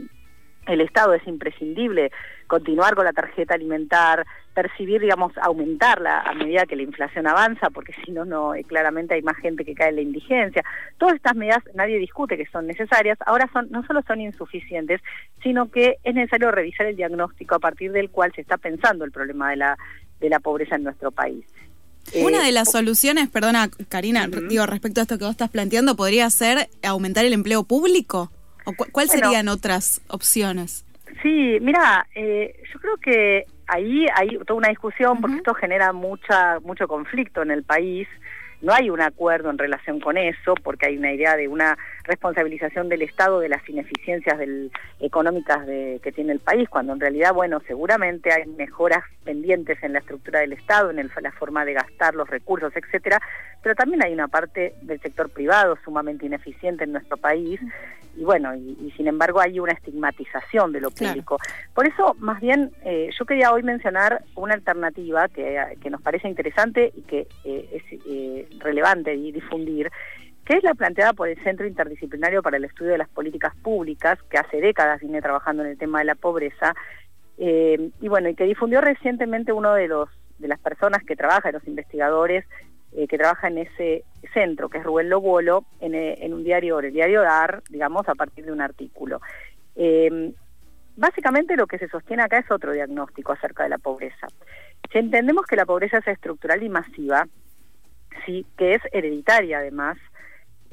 el 0.67 0.81
Estado 0.81 1.15
es 1.15 1.27
imprescindible 1.27 2.11
continuar 2.47 2.95
con 2.95 3.05
la 3.05 3.13
tarjeta 3.13 3.55
alimentar, 3.55 4.27
percibir, 4.55 5.01
digamos, 5.01 5.33
aumentarla 5.39 6.21
a 6.21 6.35
medida 6.35 6.67
que 6.67 6.77
la 6.77 6.83
inflación 6.83 7.27
avanza, 7.27 7.71
porque 7.71 7.93
si 8.05 8.13
no, 8.13 8.25
no, 8.25 8.55
eh, 8.55 8.65
claramente 8.65 9.15
hay 9.15 9.23
más 9.23 9.37
gente 9.39 9.65
que 9.65 9.75
cae 9.75 9.89
en 9.89 9.97
la 9.97 10.03
indigencia. 10.03 10.63
Todas 10.99 11.17
estas 11.17 11.35
medidas 11.35 11.63
nadie 11.75 11.99
discute 11.99 12.37
que 12.37 12.47
son 12.47 12.67
necesarias, 12.67 13.19
ahora 13.27 13.49
son, 13.53 13.69
no 13.71 13.85
solo 13.87 14.03
son 14.07 14.21
insuficientes, 14.21 15.01
sino 15.43 15.71
que 15.71 15.97
es 16.05 16.15
necesario 16.15 16.51
revisar 16.51 16.87
el 16.87 16.97
diagnóstico 16.97 17.57
a 17.57 17.61
partir 17.61 17.93
del 17.93 18.11
cual 18.11 18.33
se 18.35 18.43
está 18.43 18.57
pensando 18.57 19.05
el 19.05 19.13
problema 19.13 19.51
de 19.51 19.57
la, 19.57 19.77
de 20.21 20.29
la 20.29 20.41
pobreza 20.41 20.77
en 20.77 20.85
nuestro 20.85 21.11
país. 21.11 21.45
Eh, 22.15 22.25
Una 22.25 22.45
de 22.45 22.53
las 22.53 22.71
soluciones, 22.71 23.29
perdona 23.29 23.69
Karina, 23.89 24.29
digo, 24.49 24.67
respecto 24.67 25.01
a 25.01 25.03
esto 25.03 25.19
que 25.19 25.25
vos 25.25 25.33
estás 25.33 25.51
planteando, 25.51 25.97
podría 25.97 26.31
ser 26.31 26.69
aumentar 26.83 27.25
el 27.25 27.33
empleo 27.33 27.65
público. 27.65 28.31
¿O 28.65 28.73
cu- 28.73 28.87
¿Cuál 28.93 29.09
Bueno. 29.09 29.27
serían 29.27 29.49
otras 29.49 30.01
opciones? 30.09 30.85
Sí, 31.23 31.59
mira, 31.61 32.07
eh, 32.15 32.55
yo 32.73 32.79
creo 32.81 32.97
que 32.99 33.45
ahí 33.67 34.07
hay 34.15 34.39
toda 34.47 34.55
una 34.59 34.69
discusión 34.69 35.21
porque 35.21 35.37
esto 35.37 35.55
genera 35.55 35.93
mucha 35.93 36.61
mucho 36.61 36.87
conflicto 36.89 37.43
en 37.43 37.51
el 37.51 37.63
país. 37.63 38.07
No 38.63 38.73
hay 38.73 38.89
un 38.91 39.01
acuerdo 39.03 39.51
en 39.51 39.59
relación 39.59 40.01
con 40.01 40.17
eso 40.17 40.55
porque 40.63 40.87
hay 40.87 40.97
una 40.97 41.13
idea 41.13 41.37
de 41.37 41.49
una 41.49 41.77
responsabilización 42.05 42.89
del 42.89 43.03
Estado 43.03 43.41
de 43.41 43.49
las 43.49 43.67
ineficiencias 43.69 44.39
del- 44.39 44.71
económicas 45.01 45.67
de- 45.67 46.01
que 46.03 46.13
tiene 46.13 46.33
el 46.33 46.41
país, 46.41 46.69
cuando 46.69 46.93
en 46.93 47.01
realidad, 47.01 47.33
bueno, 47.35 47.61
seguramente 47.67 48.33
hay 48.33 48.47
mejoras 48.47 49.03
pendientes 49.25 49.83
en 49.83 49.93
la 49.95 49.99
estructura 49.99 50.41
del 50.41 50.53
Estado, 50.53 50.91
en 50.91 50.99
el- 50.99 51.11
la 51.21 51.33
forma 51.33 51.65
de 51.65 51.73
gastar 51.75 52.15
los 52.15 52.29
recursos, 52.29 52.73
etcétera, 52.77 53.21
pero 53.63 53.75
también 53.75 54.03
hay 54.05 54.13
una 54.13 54.29
parte 54.29 54.75
del 54.83 55.01
sector 55.01 55.31
privado 55.31 55.77
sumamente 55.85 56.27
ineficiente 56.27 56.85
en 56.85 56.93
nuestro 56.93 57.17
país 57.17 57.61
y 58.17 58.23
bueno, 58.23 58.55
y, 58.55 58.77
y 58.81 58.93
sin 58.97 59.09
embargo 59.09 59.41
hay 59.41 59.59
una 59.59 59.73
estigmatización 59.73 60.73
de 60.73 60.81
lo 60.81 60.91
Claro. 60.91 61.13
público. 61.15 61.39
Por 61.75 61.89
eso, 61.89 62.15
más 62.19 62.41
bien, 62.41 62.71
eh, 62.85 63.11
yo 63.19 63.25
quería 63.25 63.53
hoy 63.53 63.63
mencionar 63.63 64.23
una 64.37 64.55
alternativa 64.55 65.29
que, 65.29 65.61
que 65.83 65.91
nos 65.91 66.01
parece 66.01 66.29
interesante 66.29 66.93
y 66.95 67.03
que 67.03 67.27
eh, 67.45 67.69
es 67.73 67.83
eh, 68.07 68.47
relevante 68.61 69.15
y 69.15 69.33
difundir, 69.33 69.91
que 70.45 70.57
es 70.57 70.63
la 70.63 70.75
planteada 70.75 71.13
por 71.13 71.29
el 71.29 71.43
Centro 71.43 71.67
Interdisciplinario 71.67 72.43
para 72.43 72.59
el 72.59 72.65
Estudio 72.65 72.93
de 72.93 72.99
las 72.99 73.09
Políticas 73.09 73.55
Públicas, 73.57 74.19
que 74.29 74.39
hace 74.39 74.61
décadas 74.61 75.01
viene 75.01 75.23
trabajando 75.23 75.63
en 75.63 75.71
el 75.71 75.79
tema 75.79 76.01
de 76.01 76.05
la 76.05 76.15
pobreza, 76.15 76.75
eh, 77.39 77.91
y 78.01 78.09
bueno, 78.09 78.29
y 78.29 78.35
que 78.35 78.45
difundió 78.45 78.81
recientemente 78.81 79.53
uno 79.53 79.75
de 79.75 79.89
los 79.89 80.09
de 80.39 80.49
las 80.49 80.59
personas 80.59 81.03
que 81.05 81.17
trabaja, 81.17 81.49
de 81.49 81.59
los 81.59 81.67
investigadores 81.67 82.45
eh, 82.93 83.07
que 83.07 83.17
trabaja 83.17 83.49
en 83.49 83.59
ese 83.59 84.05
centro, 84.35 84.69
que 84.69 84.79
es 84.79 84.85
Rubén 84.85 85.09
Lobolo, 85.09 85.65
en, 85.81 85.95
eh, 85.95 86.19
un 86.29 86.43
diario, 86.43 86.81
el 86.81 86.93
diario 86.93 87.23
DAR, 87.23 87.63
digamos, 87.71 88.09
a 88.09 88.15
partir 88.15 88.45
de 88.45 88.53
un 88.53 88.61
artículo. 88.61 89.21
Básicamente 90.97 91.57
lo 91.57 91.67
que 91.67 91.79
se 91.79 91.89
sostiene 91.89 92.23
acá 92.23 92.39
es 92.39 92.51
otro 92.51 92.73
diagnóstico 92.73 93.33
acerca 93.33 93.65
de 93.65 93.69
la 93.71 93.79
pobreza. 93.79 94.29
Si 94.93 94.99
entendemos 94.99 95.47
que 95.47 95.57
la 95.57 95.67
pobreza 95.67 95.99
es 95.99 96.07
estructural 96.07 96.63
y 96.63 96.69
masiva, 96.69 97.27
sí, 98.27 98.47
que 98.57 98.75
es 98.75 98.83
hereditaria 98.93 99.59
además, 99.59 99.97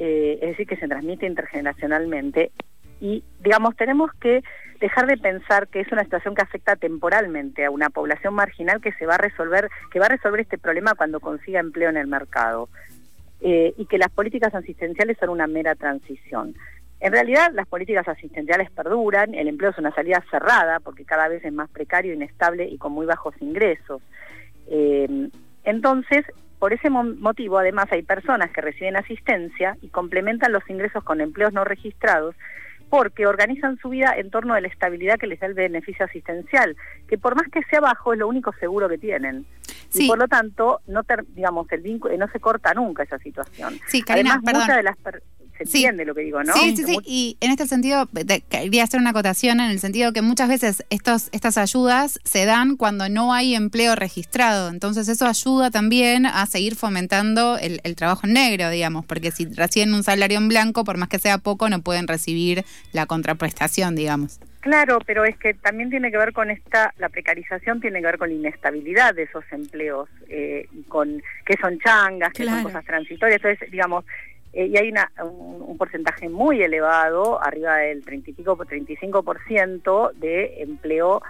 eh, 0.04 0.40
es 0.42 0.50
decir, 0.50 0.66
que 0.66 0.78
se 0.78 0.88
transmite 0.88 1.28
intergeneracionalmente, 1.28 2.52
y 3.00 3.24
digamos, 3.44 3.76
tenemos 3.76 4.12
que 4.20 4.44
dejar 4.80 5.06
de 5.06 5.18
pensar 5.18 5.68
que 5.68 5.82
es 5.82 5.92
una 5.92 6.04
situación 6.04 6.34
que 6.34 6.42
afecta 6.42 6.76
temporalmente 6.76 7.66
a 7.66 7.70
una 7.70 7.92
población 7.92 8.34
marginal 8.34 8.82
que 8.82 8.94
se 8.94 9.06
va 9.06 9.14
a 9.16 9.20
resolver, 9.20 9.70
que 9.92 10.00
va 10.00 10.08
a 10.08 10.10
resolver 10.10 10.42
este 10.42 10.58
problema 10.58 10.96
cuando 10.96 11.20
consiga 11.20 11.60
empleo 11.60 11.92
en 11.92 11.98
el 11.98 12.08
mercado. 12.08 12.68
Eh, 13.42 13.76
y 13.78 13.86
que 13.86 14.00
las 14.00 14.10
políticas 14.10 14.54
asistenciales 14.56 15.18
son 15.20 15.30
una 15.30 15.46
mera 15.46 15.76
transición. 15.76 16.56
En 17.00 17.12
realidad, 17.12 17.52
las 17.54 17.68
políticas 17.68 18.08
asistenciales 18.08 18.72
perduran, 18.72 19.36
el 19.36 19.48
empleo 19.48 19.70
es 19.70 19.78
una 19.78 19.94
salida 19.94 20.24
cerrada 20.32 20.80
porque 20.80 21.06
cada 21.06 21.28
vez 21.28 21.46
es 21.46 21.54
más 21.54 21.70
precario, 21.70 22.14
inestable 22.14 22.66
y 22.66 22.78
con 22.78 22.92
muy 22.92 23.06
bajos 23.06 23.36
ingresos. 23.40 24.02
Eh, 24.68 25.30
entonces, 25.64 26.26
por 26.62 26.74
ese 26.74 26.92
mo- 26.92 27.04
motivo, 27.04 27.58
además, 27.58 27.88
hay 27.92 28.04
personas 28.04 28.52
que 28.52 28.62
reciben 28.62 28.96
asistencia 28.96 29.76
y 29.82 29.88
complementan 29.90 30.52
los 30.52 30.62
ingresos 30.70 31.04
con 31.04 31.20
empleos 31.20 31.52
no 31.54 31.64
registrados 31.64 32.36
porque 32.88 33.26
organizan 33.26 33.80
su 33.80 33.90
vida 33.90 34.14
en 34.16 34.30
torno 34.30 34.54
de 34.54 34.62
la 34.62 34.68
estabilidad 34.68 35.18
que 35.18 35.26
les 35.26 35.40
da 35.40 35.48
el 35.48 35.56
beneficio 35.56 36.06
asistencial, 36.06 36.76
que 37.08 37.18
por 37.18 37.34
más 37.36 37.48
que 37.52 37.64
sea 37.64 37.80
bajo 37.80 38.14
es 38.14 38.20
lo 38.20 38.28
único 38.28 38.54
seguro 38.60 38.88
que 38.90 39.00
tienen. 39.00 39.44
Sí. 39.90 40.06
Y 40.06 40.08
por 40.08 40.20
lo 40.20 40.28
tanto, 40.28 40.82
no 40.86 41.04
ter- 41.04 41.26
digamos, 41.34 41.66
el 41.72 41.82
vínculo, 41.82 42.16
no 42.16 42.28
se 42.28 42.40
corta 42.40 42.76
nunca 42.76 43.02
esa 43.02 43.18
situación. 43.18 43.80
Sí, 43.88 44.04
Karina, 44.04 44.34
Además, 44.36 44.46
perdón. 44.46 44.62
muchas 44.62 44.78
de 44.78 44.84
las 44.84 44.98
per- 44.98 45.24
se 45.66 45.72
Sí. 45.72 45.78
entiende 45.80 46.06
lo 46.06 46.14
que 46.16 46.22
digo, 46.22 46.44
¿no? 46.44 46.54
Sí, 46.54 46.76
sí, 46.76 46.84
sí. 46.84 46.98
Y 47.06 47.38
en 47.42 47.52
este 47.52 47.68
sentido, 47.68 48.06
te- 48.08 48.42
quería 48.42 48.84
hacer 48.84 49.00
una 49.00 49.12
acotación 49.12 49.60
en 49.60 49.72
el 49.72 49.80
sentido 49.80 50.14
que 50.14 50.22
muchas 50.22 50.50
veces 50.50 50.84
estos, 50.90 51.30
estas 51.32 51.58
ayudas 51.58 52.20
se 52.24 52.46
dan 52.46 52.76
cuando 52.78 53.10
no 53.10 53.34
hay 53.34 53.56
empleo 53.56 53.96
registrado. 53.96 54.70
Entonces, 54.70 55.08
eso 55.08 55.26
ayuda 55.26 55.72
también 55.72 56.26
a 56.26 56.46
seguir 56.46 56.76
fomentando 56.76 57.58
el, 57.58 57.82
el 57.84 57.96
trabajo 57.96 58.28
en 58.28 58.34
negro, 58.34 58.70
digamos, 58.70 59.06
porque 59.06 59.32
si 59.32 59.46
reciben 59.46 59.94
un 59.94 60.04
salario 60.04 60.38
en 60.38 60.48
blanco, 60.48 60.84
por 60.84 60.98
más 60.98 61.10
que 61.10 61.20
sea 61.20 61.38
poco, 61.38 61.70
no 61.70 61.82
pueden 61.82 62.08
recibir 62.08 62.64
la 62.94 63.06
contraprestación, 63.06 63.96
digamos. 63.96 64.40
Claro, 64.62 65.00
pero 65.08 65.26
es 65.26 65.36
que 65.38 65.56
también 65.56 65.90
tiene 65.90 66.12
que 66.12 66.18
ver 66.18 66.34
con 66.34 66.52
esta, 66.52 66.94
la 67.00 67.10
precarización 67.10 67.82
tiene 67.82 68.00
que 68.00 68.06
ver 68.06 68.20
con 68.20 68.30
la 68.30 68.36
inestabilidad 68.36 69.16
de 69.16 69.24
esos 69.24 69.44
empleos, 69.52 70.08
eh, 70.30 70.68
y 70.72 70.84
con 70.84 71.20
que 71.48 71.56
son 71.60 71.80
changas, 71.80 72.32
que 72.32 72.44
Claro. 72.44 72.58
son 72.62 72.66
cosas 72.72 72.86
transitorias. 72.86 73.42
Entonces, 73.44 73.72
digamos, 73.72 74.06
eh, 74.54 74.66
y 74.66 74.78
hay 74.78 74.90
una, 74.90 75.12
un, 75.24 75.62
un 75.62 75.78
porcentaje 75.78 76.30
muy 76.30 76.62
elevado, 76.62 77.42
arriba 77.42 77.78
del 77.78 78.04
30 78.04 78.32
y 78.32 78.34
pico, 78.34 78.58
35% 78.58 80.14
de 80.14 80.62
empleo 80.62 81.22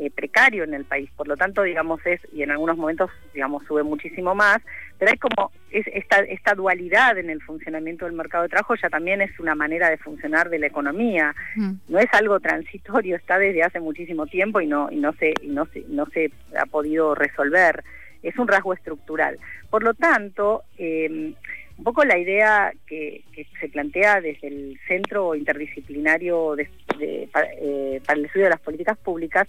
eh, 0.00 0.10
precario 0.10 0.64
en 0.64 0.72
el 0.72 0.86
país. 0.86 1.10
Por 1.14 1.28
lo 1.28 1.36
tanto, 1.36 1.62
digamos, 1.62 2.00
es, 2.06 2.20
y 2.32 2.42
en 2.42 2.50
algunos 2.50 2.78
momentos, 2.78 3.10
digamos, 3.34 3.64
sube 3.66 3.82
muchísimo 3.82 4.34
más, 4.34 4.58
pero 4.98 5.10
hay 5.10 5.18
como 5.18 5.52
es 5.70 5.86
esta, 5.88 6.20
esta 6.20 6.54
dualidad 6.54 7.18
en 7.18 7.28
el 7.28 7.42
funcionamiento 7.42 8.06
del 8.06 8.14
mercado 8.14 8.44
de 8.44 8.48
trabajo 8.48 8.74
ya 8.76 8.88
también 8.88 9.20
es 9.20 9.38
una 9.38 9.54
manera 9.54 9.90
de 9.90 9.98
funcionar 9.98 10.48
de 10.48 10.58
la 10.58 10.66
economía 10.68 11.34
Mm. 11.54 11.72
no 11.88 11.98
es 11.98 12.06
algo 12.12 12.40
transitorio, 12.40 13.16
está 13.16 13.38
desde 13.38 13.62
hace 13.62 13.78
muchísimo 13.78 14.26
tiempo 14.26 14.60
y 14.60 14.66
no 14.66 14.88
y 14.90 14.96
no 14.96 15.12
se 15.12 15.34
y 15.42 15.48
no 15.48 15.66
se 15.66 15.84
no 15.88 16.06
se 16.06 16.32
ha 16.58 16.66
podido 16.66 17.14
resolver. 17.14 17.84
Es 18.22 18.38
un 18.38 18.48
rasgo 18.48 18.72
estructural. 18.72 19.38
Por 19.68 19.82
lo 19.82 19.92
tanto, 19.94 20.62
eh, 20.78 21.34
un 21.80 21.84
poco 21.84 22.04
la 22.04 22.18
idea 22.18 22.74
que, 22.86 23.24
se 23.58 23.68
plantea 23.70 24.20
desde 24.20 24.48
el 24.48 24.78
Centro 24.86 25.34
Interdisciplinario 25.34 26.54
eh, 26.58 27.26
para 27.32 28.18
el 28.18 28.26
Estudio 28.26 28.44
de 28.44 28.50
las 28.50 28.60
Políticas 28.60 28.98
Públicas 28.98 29.48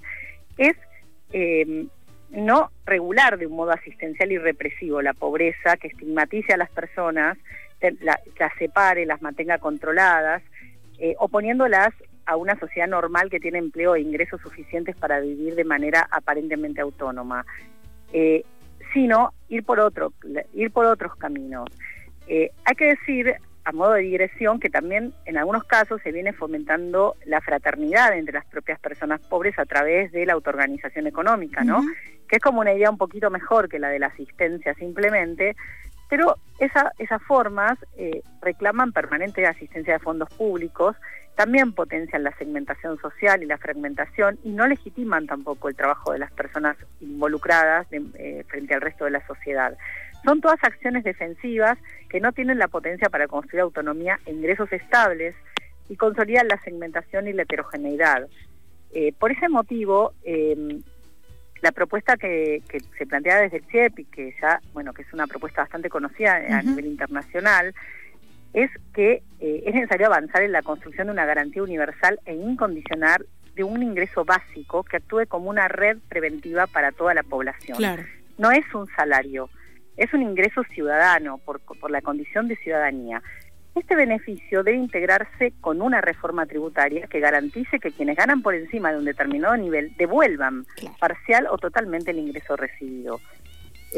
es 0.58 0.78
eh, 1.34 1.88
no 2.30 2.72
regular 2.86 3.38
de 3.38 3.48
un 3.48 3.58
modo 3.58 3.72
asistencial 3.72 4.32
y 4.32 4.38
represivo 4.38 5.02
la 5.02 5.14
pobreza, 5.14 5.76
que 5.76 5.88
estigmatice 5.88 6.54
a 6.54 6.58
las 6.58 6.70
personas, 6.70 7.38
las 8.00 8.54
separe, 8.58 9.06
las 9.06 9.22
mantenga 9.22 9.58
controladas, 9.58 10.42
eh, 11.00 11.16
oponiéndolas 11.20 11.94
a 12.26 12.38
una 12.38 12.58
sociedad 12.58 12.88
normal 12.88 13.30
que 13.30 13.42
tiene 13.42 13.58
empleo 13.58 13.96
e 13.96 14.02
ingresos 14.02 14.40
suficientes 14.40 14.96
para 14.96 15.20
vivir 15.20 15.56
de 15.56 15.66
manera 15.66 16.08
aparentemente 16.10 16.80
autónoma, 16.80 17.46
sino 18.94 19.34
ir 19.50 19.66
por 19.66 19.82
otros 19.82 20.14
caminos. 21.18 21.68
Eh, 22.28 22.52
hay 22.66 22.76
que 22.76 22.86
decir, 22.86 23.34
a 23.64 23.72
modo 23.72 23.94
de 23.94 24.02
digresión, 24.02 24.60
que 24.60 24.70
también 24.70 25.14
en 25.26 25.38
algunos 25.38 25.64
casos 25.66 26.02
se 26.04 26.12
viene 26.12 26.34
fomentando 26.34 27.16
la 27.26 27.42
fraternidad 27.42 28.18
entre 28.18 28.34
las 28.34 28.46
propias 28.46 28.80
personas 28.80 29.20
pobres 29.22 29.58
a 29.60 29.66
través 29.66 30.12
de 30.12 30.26
la 30.26 30.34
autoorganización 30.34 31.08
económica, 31.08 31.64
¿no? 31.64 31.82
Que 32.28 32.38
es 32.38 32.42
como 32.42 32.62
una 32.62 32.74
idea 32.74 32.90
un 32.90 32.98
poquito 32.98 33.30
mejor 33.30 33.70
que 33.70 33.78
la 33.80 33.90
de 33.90 34.00
la 34.00 34.08
asistencia 34.08 34.74
simplemente, 34.76 35.56
pero 36.10 36.36
esa, 36.60 36.92
esas 36.98 37.22
formas 37.24 37.78
eh, 37.98 38.22
reclaman 38.42 38.92
permanente 38.94 39.46
asistencia 39.46 39.94
de 39.94 40.00
fondos 40.00 40.30
públicos, 40.34 40.96
también 41.36 41.72
potencian 41.74 42.24
la 42.24 42.36
segmentación 42.38 43.00
social 43.00 43.42
y 43.42 43.46
la 43.46 43.58
fragmentación 43.58 44.38
y 44.44 44.50
no 44.52 44.68
legitiman 44.68 45.26
tampoco 45.28 45.70
el 45.70 45.76
trabajo 45.76 46.12
de 46.12 46.20
las 46.20 46.32
personas 46.32 46.76
involucradas 47.00 47.90
de- 47.90 48.04
eh, 48.16 48.44
frente 48.48 48.74
al 48.74 48.82
resto 48.82 49.06
de 49.06 49.12
la 49.12 49.26
sociedad. 49.26 49.78
Son 50.24 50.42
todas 50.42 50.64
acciones 50.64 51.04
defensivas 51.04 51.78
que 52.10 52.20
no 52.20 52.32
tienen 52.32 52.60
la 52.60 52.68
potencia 52.68 53.10
para 53.10 53.28
construir 53.28 53.62
autonomía 53.62 54.20
e 54.26 54.32
ingresos 54.32 54.72
estables 54.72 55.36
y 55.90 55.96
consolidan 55.96 56.48
la 56.48 56.60
segmentación 56.62 57.28
y 57.28 57.34
la 57.34 57.44
heterogeneidad. 57.44 58.28
Eh, 58.94 59.14
por 59.18 59.32
ese 59.32 59.50
motivo, 59.50 60.14
eh, 60.24 60.80
la 61.62 61.72
propuesta 61.72 62.18
que, 62.18 62.62
que 62.68 62.80
se 62.98 63.06
plantea 63.06 63.42
desde 63.42 63.58
el 63.58 63.66
CIEP 63.66 64.00
y 64.00 64.06
que 64.06 64.36
ya, 64.42 64.62
bueno, 64.74 64.94
que 64.94 65.04
es 65.04 65.14
una 65.14 65.28
propuesta 65.28 65.62
bastante 65.62 65.90
conocida 65.90 66.36
a 66.36 66.62
nivel 66.62 66.88
internacional, 66.88 67.74
es 68.54 68.70
que 68.94 69.24
eh, 69.40 69.64
es 69.66 69.74
necesario 69.74 70.08
avanzar 70.08 70.44
en 70.44 70.52
la 70.52 70.62
construcción 70.62 71.08
de 71.08 71.14
una 71.14 71.26
garantía 71.26 71.64
universal 71.64 72.20
e 72.26 72.36
incondicional 72.36 73.26
de 73.56 73.64
un 73.64 73.84
ingreso 73.84 74.26
básico 74.26 74.84
que 74.84 74.98
actúe 74.98 75.26
como 75.28 75.50
una 75.50 75.68
red 75.68 75.98
preventiva 76.10 76.68
para 76.68 76.92
toda 76.92 77.14
la 77.14 77.24
población. 77.24 77.78
Claro. 77.78 78.04
No 78.38 78.52
es 78.52 78.66
un 78.74 78.88
salario, 78.96 79.50
es 79.98 80.14
un 80.14 80.22
ingreso 80.22 80.64
ciudadano 80.74 81.38
por, 81.40 81.62
por 81.62 81.92
la 81.92 82.02
condición 82.02 82.48
de 82.48 82.56
ciudadanía. 82.58 83.22
Este 83.74 83.96
beneficio 83.96 84.64
debe 84.64 84.78
integrarse 84.78 85.54
con 85.62 85.82
una 85.82 86.02
reforma 86.02 86.46
tributaria 86.46 87.08
que 87.08 87.22
garantice 87.22 87.80
que 87.80 87.92
quienes 87.92 88.18
ganan 88.18 88.42
por 88.42 88.54
encima 88.54 88.92
de 88.92 88.98
un 88.98 89.06
determinado 89.06 89.56
nivel 89.56 89.96
devuelvan 89.98 90.66
parcial 91.00 91.48
o 91.50 91.58
totalmente 91.58 92.12
el 92.12 92.20
ingreso 92.20 92.58
recibido. 92.58 93.22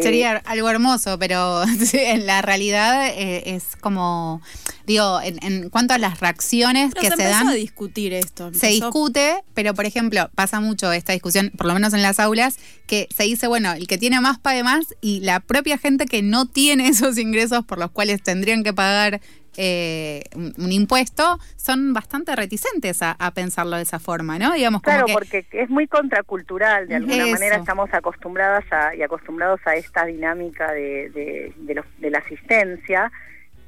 Sería 0.01 0.41
algo 0.45 0.69
hermoso, 0.69 1.19
pero 1.19 1.63
en 1.93 2.25
la 2.25 2.41
realidad 2.41 3.07
eh, 3.07 3.55
es 3.55 3.75
como, 3.79 4.41
digo, 4.87 5.21
en, 5.21 5.37
en, 5.43 5.69
cuanto 5.69 5.93
a 5.93 5.97
las 5.97 6.19
reacciones 6.19 6.93
que 6.95 7.09
se, 7.09 7.23
dan... 7.23 7.47
a 7.47 7.53
discutir 7.53 8.13
esto. 8.13 8.51
Se 8.53 8.67
discute, 8.67 9.43
pero 9.53 9.73
por 9.73 9.85
ejemplo, 9.85 10.29
pasa 10.33 10.59
mucho 10.59 10.91
esta 10.91 11.13
discusión, 11.13 11.51
por 11.55 11.67
lo 11.67 11.73
menos 11.73 11.93
en 11.93 12.01
las 12.01 12.19
aulas, 12.19 12.57
que 12.87 13.07
se 13.15 13.23
dice, 13.23 13.47
bueno, 13.47 13.71
el 13.73 13.87
que 13.87 13.97
tiene 13.97 14.19
más 14.19 14.39
pague 14.39 14.63
más 14.63 14.87
y 15.01 15.19
la 15.19 15.39
propia 15.39 15.77
gente 15.77 16.05
que 16.05 16.21
no 16.21 16.47
tiene 16.47 16.87
esos 16.89 17.17
ingresos 17.17 17.63
por 17.63 17.77
los 17.77 17.91
cuales 17.91 18.23
tendrían 18.23 18.63
que 18.63 18.73
pagar 18.73 19.21
eh, 19.57 20.23
un, 20.35 20.71
impuesto, 20.71 21.39
son 21.55 21.93
bastante 21.93 22.35
reticentes 22.35 23.01
a, 23.01 23.15
pensarlo 23.33 23.77
de 23.77 23.83
esa 23.83 23.99
forma, 23.99 24.37
¿no? 24.37 24.53
Digamos, 24.53 24.81
claro, 24.81 25.05
porque 25.11 25.45
es 25.51 25.69
muy 25.69 25.87
contracultural, 25.87 26.87
de 26.87 26.95
alguna 26.95 27.27
manera 27.27 27.57
estamos 27.57 27.93
acostumbradas 27.93 28.63
a, 28.71 28.95
y 28.95 29.01
acostumbrados 29.01 29.59
a 29.65 29.75
esta 29.75 30.05
dinámica 30.05 30.71
de, 30.71 31.53
de, 31.57 32.09
la 32.09 32.19
asistencia. 32.19 33.11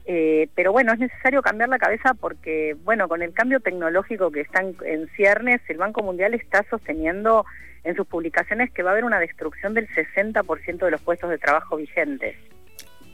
Eh, 0.08 0.50
pero 0.54 0.72
bueno, 0.72 0.94
es 0.94 1.00
necesario 1.00 1.42
cambiar 1.42 1.70
la 1.70 1.80
cabeza 1.80 2.14
porque, 2.14 2.76
bueno, 2.84 3.08
con 3.08 3.24
el 3.24 3.34
cambio 3.34 3.60
tecnológico 3.60 4.32
que 4.32 4.42
está 4.42 4.62
en 4.62 5.10
ciernes, 5.16 5.62
el 5.68 5.78
Banco 5.78 6.04
Mundial 6.04 6.36
está 6.36 6.64
sosteniendo 6.70 7.46
en 7.86 7.96
sus 7.96 8.06
publicaciones 8.06 8.72
que 8.72 8.84
va 8.84 8.90
a 8.90 8.94
haber 8.94 9.06
una 9.06 9.20
destrucción 9.20 9.74
del 9.74 9.88
60% 9.90 10.78
de 10.78 10.92
los 10.92 11.02
puestos 11.02 11.30
de 11.30 11.38
trabajo 11.38 11.78
vigentes. 11.78 12.36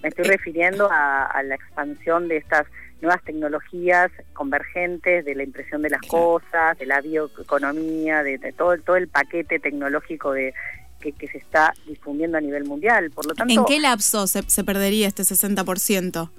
Me 0.01 0.09
estoy 0.09 0.25
refiriendo 0.25 0.89
a, 0.91 1.41
la 1.43 1.55
expansión 1.55 2.27
de 2.27 2.37
estas 2.37 2.65
nuevas 3.01 3.23
tecnologías 3.23 4.11
convergentes, 4.33 5.25
de 5.25 5.35
la 5.35 5.43
impresión 5.43 5.81
de 5.81 5.89
las 5.89 6.01
cosas, 6.01 6.77
de 6.77 6.85
la 6.85 7.01
bioeconomía, 7.01 8.23
de, 8.23 8.37
todo, 8.57 8.77
todo 8.77 8.95
el 8.95 9.07
paquete 9.07 9.59
tecnológico 9.59 10.33
de, 10.33 10.53
que, 10.99 11.27
se 11.27 11.37
está 11.37 11.73
difundiendo 11.87 12.37
a 12.37 12.41
nivel 12.41 12.65
mundial. 12.65 13.11
Por 13.11 13.25
lo 13.25 13.33
tanto, 13.33 13.53
¿En 13.53 13.65
qué 13.65 13.79
lapso 13.79 14.27
se, 14.27 14.63
perdería 14.63 15.07
este 15.07 15.23
60%? 15.23 16.29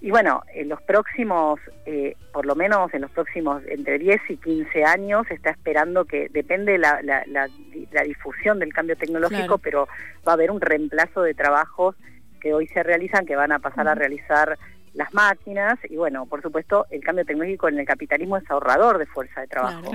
Y 0.00 0.10
bueno, 0.10 0.42
en 0.52 0.68
los 0.68 0.82
próximos, 0.82 1.60
eh, 1.86 2.16
por 2.32 2.44
lo 2.44 2.56
menos 2.56 2.92
en 2.92 3.02
los 3.02 3.10
próximos 3.12 3.62
entre 3.68 4.00
10 4.00 4.20
y 4.30 4.36
15 4.36 4.84
años, 4.84 5.26
se 5.28 5.34
está 5.34 5.50
esperando 5.50 6.04
que, 6.06 6.28
depende 6.28 6.76
la, 6.76 7.00
la, 7.02 7.24
la, 7.28 8.02
difusión 8.02 8.58
del 8.58 8.72
cambio 8.72 8.96
tecnológico, 8.96 9.58
pero 9.58 9.86
va 10.26 10.32
a 10.32 10.34
haber 10.34 10.50
un 10.50 10.60
reemplazo 10.60 11.22
de 11.22 11.34
trabajos 11.34 11.94
que 12.42 12.52
hoy 12.52 12.66
se 12.66 12.82
realizan, 12.82 13.24
que 13.24 13.36
van 13.36 13.52
a 13.52 13.60
pasar 13.60 13.86
a 13.86 13.94
realizar 13.94 14.58
las 14.94 15.14
máquinas. 15.14 15.78
Y 15.88 15.96
bueno, 15.96 16.26
por 16.26 16.42
supuesto, 16.42 16.86
el 16.90 17.02
cambio 17.02 17.24
tecnológico 17.24 17.68
en 17.68 17.78
el 17.78 17.86
capitalismo 17.86 18.36
es 18.36 18.50
ahorrador 18.50 18.98
de 18.98 19.06
fuerza 19.06 19.40
de 19.40 19.46
trabajo. 19.46 19.92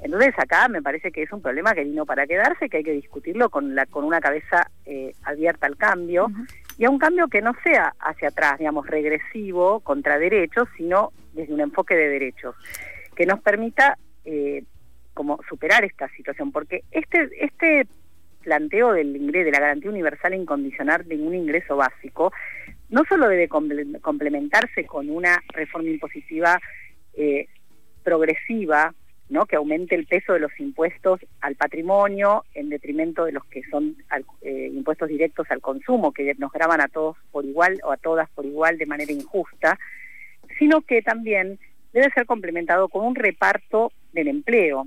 Entonces 0.00 0.34
acá 0.36 0.68
me 0.68 0.82
parece 0.82 1.10
que 1.10 1.22
es 1.22 1.32
un 1.32 1.40
problema 1.40 1.72
que 1.72 1.84
vino 1.84 2.04
para 2.04 2.26
quedarse, 2.26 2.68
que 2.68 2.78
hay 2.78 2.84
que 2.84 2.92
discutirlo 2.92 3.48
con, 3.48 3.74
la, 3.74 3.86
con 3.86 4.04
una 4.04 4.20
cabeza 4.20 4.68
eh, 4.84 5.12
abierta 5.22 5.66
al 5.66 5.76
cambio. 5.76 6.26
Y 6.76 6.84
a 6.84 6.90
un 6.90 6.98
cambio 6.98 7.28
que 7.28 7.40
no 7.40 7.52
sea 7.62 7.94
hacia 8.00 8.28
atrás, 8.28 8.58
digamos, 8.58 8.86
regresivo 8.86 9.80
contra 9.80 10.18
derechos, 10.18 10.68
sino 10.76 11.12
desde 11.32 11.54
un 11.54 11.60
enfoque 11.60 11.94
de 11.94 12.08
derechos, 12.08 12.54
que 13.14 13.26
nos 13.26 13.40
permita 13.40 13.96
eh, 14.24 14.64
como 15.14 15.38
superar 15.48 15.84
esta 15.84 16.08
situación, 16.08 16.52
porque 16.52 16.82
este, 16.90 17.30
este 17.40 17.86
planteo 18.46 18.92
del 18.92 19.16
ingreso, 19.16 19.46
de 19.46 19.50
la 19.50 19.58
garantía 19.58 19.90
universal 19.90 20.32
incondicional 20.32 21.06
de 21.06 21.16
un 21.16 21.34
ingreso 21.34 21.76
básico, 21.76 22.32
no 22.88 23.02
solo 23.08 23.28
debe 23.28 23.48
complementarse 23.48 24.86
con 24.86 25.10
una 25.10 25.42
reforma 25.48 25.90
impositiva 25.90 26.60
eh, 27.14 27.48
progresiva, 28.04 28.94
¿no? 29.28 29.46
que 29.46 29.56
aumente 29.56 29.96
el 29.96 30.06
peso 30.06 30.34
de 30.34 30.38
los 30.38 30.52
impuestos 30.60 31.18
al 31.40 31.56
patrimonio 31.56 32.44
en 32.54 32.68
detrimento 32.68 33.24
de 33.24 33.32
los 33.32 33.44
que 33.46 33.62
son 33.68 33.96
eh, 34.42 34.70
impuestos 34.72 35.08
directos 35.08 35.50
al 35.50 35.60
consumo, 35.60 36.12
que 36.12 36.32
nos 36.38 36.52
graban 36.52 36.80
a 36.80 36.86
todos 36.86 37.16
por 37.32 37.44
igual 37.44 37.80
o 37.82 37.90
a 37.90 37.96
todas 37.96 38.30
por 38.30 38.46
igual 38.46 38.78
de 38.78 38.86
manera 38.86 39.10
injusta, 39.10 39.76
sino 40.56 40.82
que 40.82 41.02
también 41.02 41.58
debe 41.92 42.12
ser 42.12 42.26
complementado 42.26 42.88
con 42.88 43.04
un 43.04 43.16
reparto 43.16 43.90
del 44.12 44.28
empleo. 44.28 44.86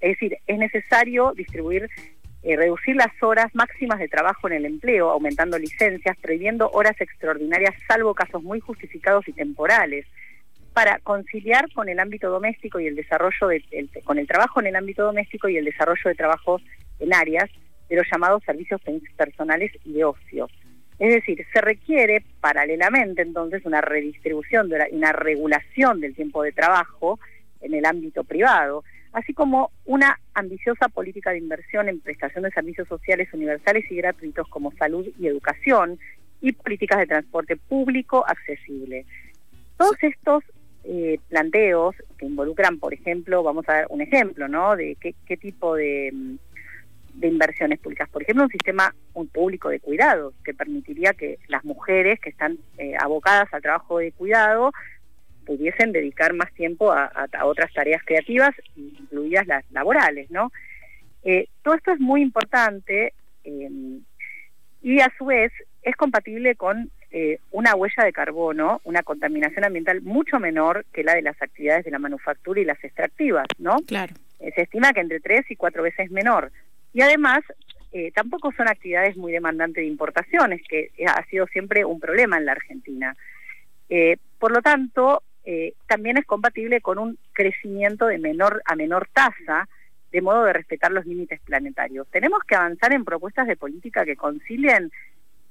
Es 0.00 0.10
decir, 0.10 0.36
es 0.46 0.58
necesario 0.58 1.32
distribuir 1.34 1.88
eh, 2.42 2.56
reducir 2.56 2.96
las 2.96 3.12
horas 3.22 3.54
máximas 3.54 3.98
de 3.98 4.08
trabajo 4.08 4.48
en 4.48 4.54
el 4.54 4.64
empleo, 4.64 5.10
aumentando 5.10 5.58
licencias, 5.58 6.16
prohibiendo 6.20 6.70
horas 6.70 7.00
extraordinarias, 7.00 7.74
salvo 7.86 8.14
casos 8.14 8.42
muy 8.42 8.60
justificados 8.60 9.28
y 9.28 9.32
temporales, 9.32 10.06
para 10.72 10.98
conciliar 11.00 11.70
con 11.72 11.88
el 11.88 12.00
ámbito 12.00 12.30
doméstico 12.30 12.80
y 12.80 12.86
el 12.86 12.96
desarrollo 12.96 13.48
de, 13.48 13.88
con 14.04 14.18
el 14.18 14.26
trabajo 14.26 14.60
en 14.60 14.68
el 14.68 14.76
ámbito 14.76 15.04
doméstico 15.04 15.48
y 15.48 15.56
el 15.56 15.64
desarrollo 15.64 16.02
de 16.04 16.14
trabajos 16.14 16.62
en 16.98 17.14
áreas 17.14 17.50
de 17.88 17.96
los 17.96 18.06
llamados 18.10 18.42
servicios 18.44 18.80
personales 19.16 19.70
y 19.84 19.92
de 19.92 20.04
ocio. 20.04 20.48
Es 20.98 21.12
decir, 21.12 21.44
se 21.52 21.60
requiere 21.60 22.24
paralelamente 22.40 23.22
entonces 23.22 23.64
una 23.64 23.80
redistribución, 23.80 24.68
de 24.68 24.88
una 24.92 25.12
regulación 25.12 26.00
del 26.00 26.14
tiempo 26.14 26.42
de 26.42 26.52
trabajo 26.52 27.18
en 27.60 27.74
el 27.74 27.84
ámbito 27.84 28.24
privado, 28.24 28.84
así 29.12 29.34
como 29.34 29.70
una 29.84 30.18
ambiciosa 30.34 30.88
política 30.88 31.30
de 31.30 31.38
inversión 31.38 31.88
en 31.88 32.00
prestación 32.00 32.44
de 32.44 32.50
servicios 32.50 32.88
sociales 32.88 33.28
universales 33.32 33.84
y 33.90 33.96
gratuitos 33.96 34.48
como 34.48 34.72
salud 34.72 35.06
y 35.18 35.26
educación 35.26 35.98
y 36.40 36.52
políticas 36.52 36.98
de 36.98 37.06
transporte 37.06 37.56
público 37.56 38.24
accesible. 38.26 39.04
Todos 39.76 39.96
estos 40.02 40.44
eh, 40.84 41.18
planteos 41.28 41.94
que 42.18 42.26
involucran, 42.26 42.78
por 42.78 42.92
ejemplo, 42.92 43.42
vamos 43.42 43.68
a 43.68 43.74
dar 43.74 43.86
un 43.90 44.00
ejemplo, 44.00 44.48
¿no? 44.48 44.74
De 44.76 44.96
qué, 45.00 45.36
tipo 45.36 45.76
de, 45.76 46.12
de, 47.14 47.28
inversiones 47.28 47.78
públicas. 47.78 48.08
Por 48.08 48.22
ejemplo, 48.22 48.44
un 48.44 48.50
sistema 48.50 48.92
un 49.14 49.28
público 49.28 49.68
de 49.68 49.78
cuidados 49.78 50.34
que 50.44 50.54
permitiría 50.54 51.12
que 51.12 51.38
las 51.46 51.64
mujeres 51.64 52.18
que 52.18 52.30
están 52.30 52.58
eh, 52.78 52.94
abocadas 52.98 53.52
al 53.54 53.62
trabajo 53.62 53.98
de 53.98 54.10
cuidado 54.10 54.72
pudiesen 55.44 55.92
dedicar 55.92 56.32
más 56.32 56.52
tiempo 56.54 56.92
a, 56.92 57.28
otras 57.44 57.72
tareas 57.72 58.02
creativas, 58.04 58.50
incluidas 58.76 59.46
las 59.46 59.64
laborales, 59.70 60.30
¿no? 60.30 60.52
Eh, 61.24 61.48
todo 61.62 61.74
esto 61.74 61.92
es 61.92 62.00
muy 62.00 62.20
importante 62.22 63.12
em, 63.44 64.00
y 64.82 65.00
a 65.00 65.12
su 65.16 65.26
vez 65.26 65.52
es 65.82 65.94
compatible 65.96 66.56
con 66.56 66.90
eh, 67.10 67.38
una 67.50 67.74
huella 67.74 68.04
de 68.04 68.12
carbono, 68.12 68.80
una 68.84 69.02
contaminación 69.02 69.64
ambiental 69.64 70.00
mucho 70.02 70.40
menor 70.40 70.84
que 70.92 71.04
la 71.04 71.14
de 71.14 71.22
las 71.22 71.40
actividades 71.40 71.84
de 71.84 71.90
la 71.90 71.98
manufactura 71.98 72.60
y 72.60 72.64
las 72.64 72.82
extractivas, 72.82 73.46
¿no? 73.58 73.76
Claro. 73.86 74.14
Eh, 74.40 74.52
se 74.54 74.62
estima 74.62 74.92
que 74.92 75.00
entre 75.00 75.20
tres 75.20 75.48
y 75.50 75.56
cuatro 75.56 75.82
veces 75.82 76.10
menor. 76.10 76.50
Y 76.92 77.02
además, 77.02 77.40
tampoco 78.14 78.52
son 78.52 78.68
actividades 78.68 79.18
muy 79.18 79.32
demandantes 79.32 79.82
de 79.82 79.86
importaciones, 79.86 80.62
que 80.66 80.90
ha 81.06 81.22
sido 81.26 81.46
siempre 81.48 81.84
un 81.84 82.00
problema 82.00 82.38
en 82.38 82.46
la 82.46 82.52
Argentina. 82.52 83.14
por 84.38 84.50
lo 84.50 84.62
tanto, 84.62 85.22
eh, 85.44 85.74
también 85.86 86.16
es 86.18 86.24
compatible 86.24 86.80
con 86.80 86.98
un 86.98 87.18
crecimiento 87.32 88.06
de 88.06 88.18
menor 88.18 88.62
a 88.64 88.76
menor 88.76 89.08
tasa, 89.12 89.68
de 90.12 90.20
modo 90.20 90.44
de 90.44 90.52
respetar 90.52 90.92
los 90.92 91.06
límites 91.06 91.40
planetarios. 91.40 92.06
Tenemos 92.10 92.40
que 92.44 92.54
avanzar 92.54 92.92
en 92.92 93.04
propuestas 93.04 93.46
de 93.46 93.56
política 93.56 94.04
que 94.04 94.16
concilien 94.16 94.92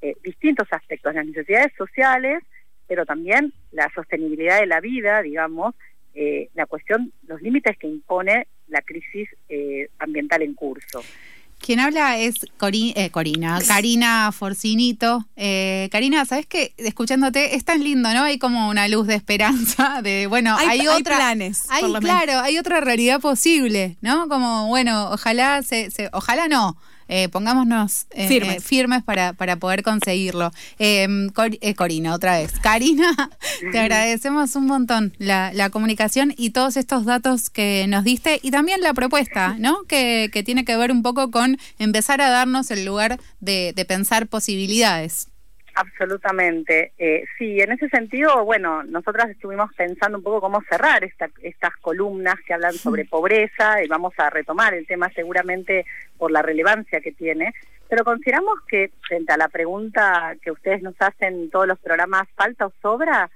eh, 0.02 0.16
distintos 0.24 0.68
aspectos, 0.72 1.14
las 1.14 1.26
necesidades 1.26 1.74
sociales, 1.78 2.44
pero 2.88 3.06
también 3.06 3.54
la 3.72 3.90
sostenibilidad 3.94 4.60
de 4.60 4.68
la 4.68 4.80
vida, 4.80 5.22
digamos, 5.22 5.76
eh, 6.14 6.50
la 6.54 6.66
cuestión, 6.66 7.12
los 7.28 7.42
límites 7.42 7.78
que 7.78 7.88
impone 7.88 8.48
la 8.68 8.82
crisis 8.82 9.30
ambiental 10.00 10.42
en 10.44 10.54
curso. 10.54 11.04
Quien 11.62 11.80
habla 11.80 12.18
es 12.18 12.36
eh, 12.44 13.10
Corina, 13.12 13.60
Karina 13.68 14.32
Forcinito. 14.32 15.28
Eh, 15.36 15.90
Karina, 15.92 16.26
¿sabes 16.26 16.48
qué? 16.48 16.74
Escuchándote, 16.78 17.56
es 17.56 17.64
tan 17.64 17.84
lindo, 17.84 18.12
¿no? 18.14 18.24
Hay 18.24 18.40
como 18.40 18.68
una 18.68 18.88
luz 18.88 19.06
de 19.06 19.16
esperanza, 19.16 20.02
de, 20.04 20.26
bueno, 20.28 20.56
hay, 20.58 20.80
hay, 20.80 21.04
planes. 21.04 21.64
Hay, 21.70 21.84
claro, 22.00 22.40
hay 22.40 22.58
otra 22.58 22.82
realidad 22.82 23.22
posible, 23.22 23.98
¿no? 24.02 24.28
Como, 24.28 24.68
bueno, 24.68 25.12
ojalá, 25.12 25.62
se, 25.62 25.92
se 25.92 26.10
ojalá 26.14 26.48
no, 26.48 26.78
eh, 27.14 27.28
pongámonos 27.28 28.06
eh, 28.12 28.26
eh, 28.32 28.62
firmes, 28.62 29.04
para, 29.04 29.34
para 29.34 29.58
poder 29.58 29.84
conseguirlo. 29.84 30.54
Em, 30.80 31.30
Corina, 31.76 32.16
otra 32.16 32.38
vez. 32.38 32.54
Karina, 32.64 33.30
te 33.74 33.80
agradecemos 33.80 34.56
un 34.56 34.66
montón 34.66 35.14
la, 35.18 35.52
la, 35.54 35.70
comunicación 35.70 36.34
y 36.38 36.52
todos 36.52 36.78
estos 36.78 37.04
datos 37.04 37.50
que 37.50 37.86
nos 37.90 38.06
diste 38.06 38.40
y 38.42 38.52
también 38.52 38.80
la 38.80 38.94
propuesta, 38.94 39.58
¿no? 39.60 39.84
Que, 39.90 40.30
que 40.32 40.42
tiene 40.42 40.64
que 40.64 40.78
ver 40.78 40.90
un 40.90 41.04
poco 41.04 41.32
con 41.32 41.58
empezar 41.80 42.22
a 42.22 42.30
darnos 42.30 42.72
el 42.72 42.86
lugar 42.86 43.20
de, 43.42 43.74
de 43.76 43.84
pensar 43.84 44.28
posibilidades. 44.28 45.28
Absolutamente. 45.74 46.92
Eh, 46.98 47.24
sí, 47.38 47.62
en 47.62 47.72
ese 47.72 47.88
sentido, 47.90 48.44
bueno, 48.44 48.84
nosotras 48.84 49.30
estuvimos 49.30 49.74
pensando 49.74 50.18
un 50.18 50.24
poco 50.24 50.42
cómo 50.42 50.62
cerrar 50.70 51.04
estas 51.04 51.76
columnas 51.78 52.36
que 52.46 52.54
hablan 52.54 52.74
sobre 52.74 53.06
pobreza 53.06 53.84
y 53.84 53.88
vamos 53.88 54.14
a 54.18 54.30
retomar 54.30 54.74
el 54.74 54.86
tema 54.86 55.10
seguramente 55.14 55.86
por 56.18 56.32
la 56.32 56.42
relevancia 56.42 57.00
que 57.00 57.14
tiene, 57.14 57.54
pero 57.88 58.04
consideramos 58.04 58.60
que 58.68 58.92
frente 59.08 59.34
a 59.34 59.38
la 59.38 59.48
pregunta 59.48 60.36
que 60.42 60.52
ustedes 60.52 60.82
nos 60.82 60.96
hacen 61.00 61.36
en 61.36 61.50
todos 61.50 61.68
los 61.68 61.80
programas, 61.80 62.28
¿falta 62.36 62.66
o 62.66 62.74
sobra? 62.82 63.30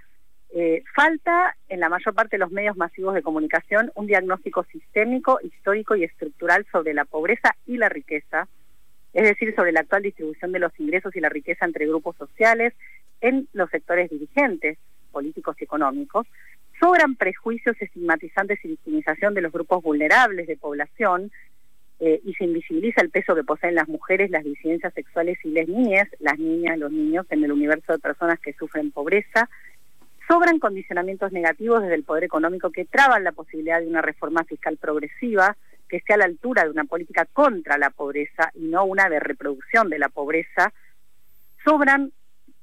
Eh, 0.54 0.84
falta 0.96 1.56
en 1.68 1.80
la 1.80 1.90
mayor 1.90 2.14
parte 2.14 2.38
de 2.38 2.40
los 2.40 2.52
medios 2.52 2.78
masivos 2.78 3.14
de 3.14 3.22
comunicación 3.22 3.92
un 3.96 4.08
diagnóstico 4.08 4.64
sistémico, 4.66 5.40
histórico 5.42 5.96
y 5.96 6.04
estructural 6.04 6.66
sobre 6.72 6.94
la 6.94 7.06
pobreza 7.06 7.56
y 7.66 7.78
la 7.78 7.90
riqueza 7.90 8.48
es 9.16 9.24
decir, 9.24 9.56
sobre 9.56 9.72
la 9.72 9.80
actual 9.80 10.04
distribución 10.04 10.52
de 10.52 10.60
los 10.60 10.78
ingresos 10.78 11.16
y 11.16 11.22
la 11.22 11.30
riqueza 11.30 11.66
entre 11.66 11.88
grupos 11.88 12.18
sociales 12.18 12.74
en 13.22 13.48
los 13.54 13.70
sectores 13.70 14.10
dirigentes, 14.10 14.78
políticos 15.12 15.56
y 15.58 15.64
económicos, 15.64 16.28
sobran 16.82 17.16
prejuicios 17.16 17.82
estigmatizantes 17.82 18.60
y 18.66 18.68
victimización 18.68 19.34
de 19.34 19.40
los 19.40 19.54
grupos 19.54 19.82
vulnerables 19.82 20.48
de 20.48 20.58
población 20.58 21.32
eh, 22.02 22.20
y 22.26 22.34
se 22.34 22.44
invisibiliza 22.44 23.02
el 23.02 23.10
peso 23.10 23.34
que 23.36 23.46
poseen 23.46 23.76
las 23.76 23.88
mujeres, 23.88 24.30
las 24.32 24.44
disidencias 24.44 24.94
sexuales 24.94 25.38
y 25.46 25.52
las 25.52 25.70
niñas, 25.70 26.10
las 26.20 26.38
niñas, 26.38 26.78
los 26.78 26.92
niños 26.92 27.26
en 27.30 27.42
el 27.42 27.54
universo 27.54 27.94
de 27.94 28.00
personas 28.00 28.38
que 28.42 28.52
sufren 28.52 28.92
pobreza. 28.92 29.50
Sobran 30.28 30.60
condicionamientos 30.60 31.32
negativos 31.32 31.82
desde 31.82 31.96
el 31.96 32.04
poder 32.04 32.26
económico 32.26 32.70
que 32.70 32.84
traban 32.84 33.24
la 33.24 33.32
posibilidad 33.32 33.80
de 33.80 33.88
una 33.88 34.02
reforma 34.02 34.44
fiscal 34.44 34.76
progresiva 34.76 35.56
que 35.88 35.98
esté 35.98 36.14
a 36.14 36.18
la 36.18 36.26
altura 36.26 36.64
de 36.64 36.72
una 36.72 36.86
política 36.86 37.26
contra 37.32 37.78
la 37.78 37.90
pobreza 37.90 38.52
y 38.54 38.66
no 38.66 38.86
una 38.86 39.10
de 39.10 39.20
reproducción 39.20 39.90
de 39.90 40.00
la 40.00 40.10
pobreza. 40.10 40.74
Sobran 41.64 42.12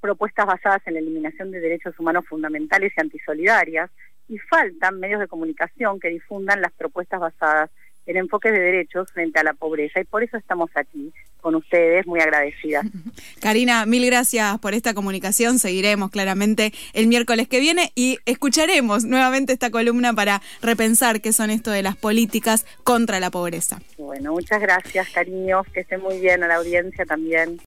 propuestas 0.00 0.46
basadas 0.46 0.82
en 0.86 0.94
la 0.94 1.00
eliminación 1.00 1.50
de 1.50 1.60
derechos 1.60 1.98
humanos 1.98 2.26
fundamentales 2.26 2.92
y 2.96 3.00
antisolidarias 3.00 3.90
y 4.28 4.38
faltan 4.38 4.98
medios 4.98 5.20
de 5.20 5.28
comunicación 5.28 6.00
que 6.00 6.08
difundan 6.08 6.60
las 6.60 6.72
propuestas 6.72 7.20
basadas 7.20 7.70
en 8.06 8.16
enfoques 8.16 8.52
de 8.52 8.60
derechos 8.60 9.10
frente 9.12 9.38
a 9.40 9.44
la 9.44 9.54
pobreza 9.54 10.00
y 10.00 10.04
por 10.04 10.22
eso 10.22 10.36
estamos 10.36 10.70
aquí 10.74 11.12
con 11.42 11.56
ustedes, 11.56 12.06
muy 12.06 12.20
agradecidas. 12.20 12.86
Karina, 13.40 13.84
mil 13.84 14.06
gracias 14.06 14.58
por 14.60 14.74
esta 14.74 14.94
comunicación. 14.94 15.58
Seguiremos 15.58 16.10
claramente 16.10 16.72
el 16.94 17.08
miércoles 17.08 17.48
que 17.48 17.58
viene 17.60 17.92
y 17.96 18.18
escucharemos 18.26 19.04
nuevamente 19.04 19.52
esta 19.52 19.70
columna 19.70 20.14
para 20.14 20.40
repensar 20.62 21.20
qué 21.20 21.32
son 21.32 21.50
esto 21.50 21.72
de 21.72 21.82
las 21.82 21.96
políticas 21.96 22.64
contra 22.84 23.18
la 23.18 23.30
pobreza. 23.30 23.80
Bueno, 23.98 24.32
muchas 24.32 24.60
gracias, 24.60 25.10
cariños, 25.10 25.66
que 25.74 25.80
esté 25.80 25.98
muy 25.98 26.20
bien 26.20 26.44
a 26.44 26.48
la 26.48 26.56
audiencia 26.56 27.04
también. 27.04 27.58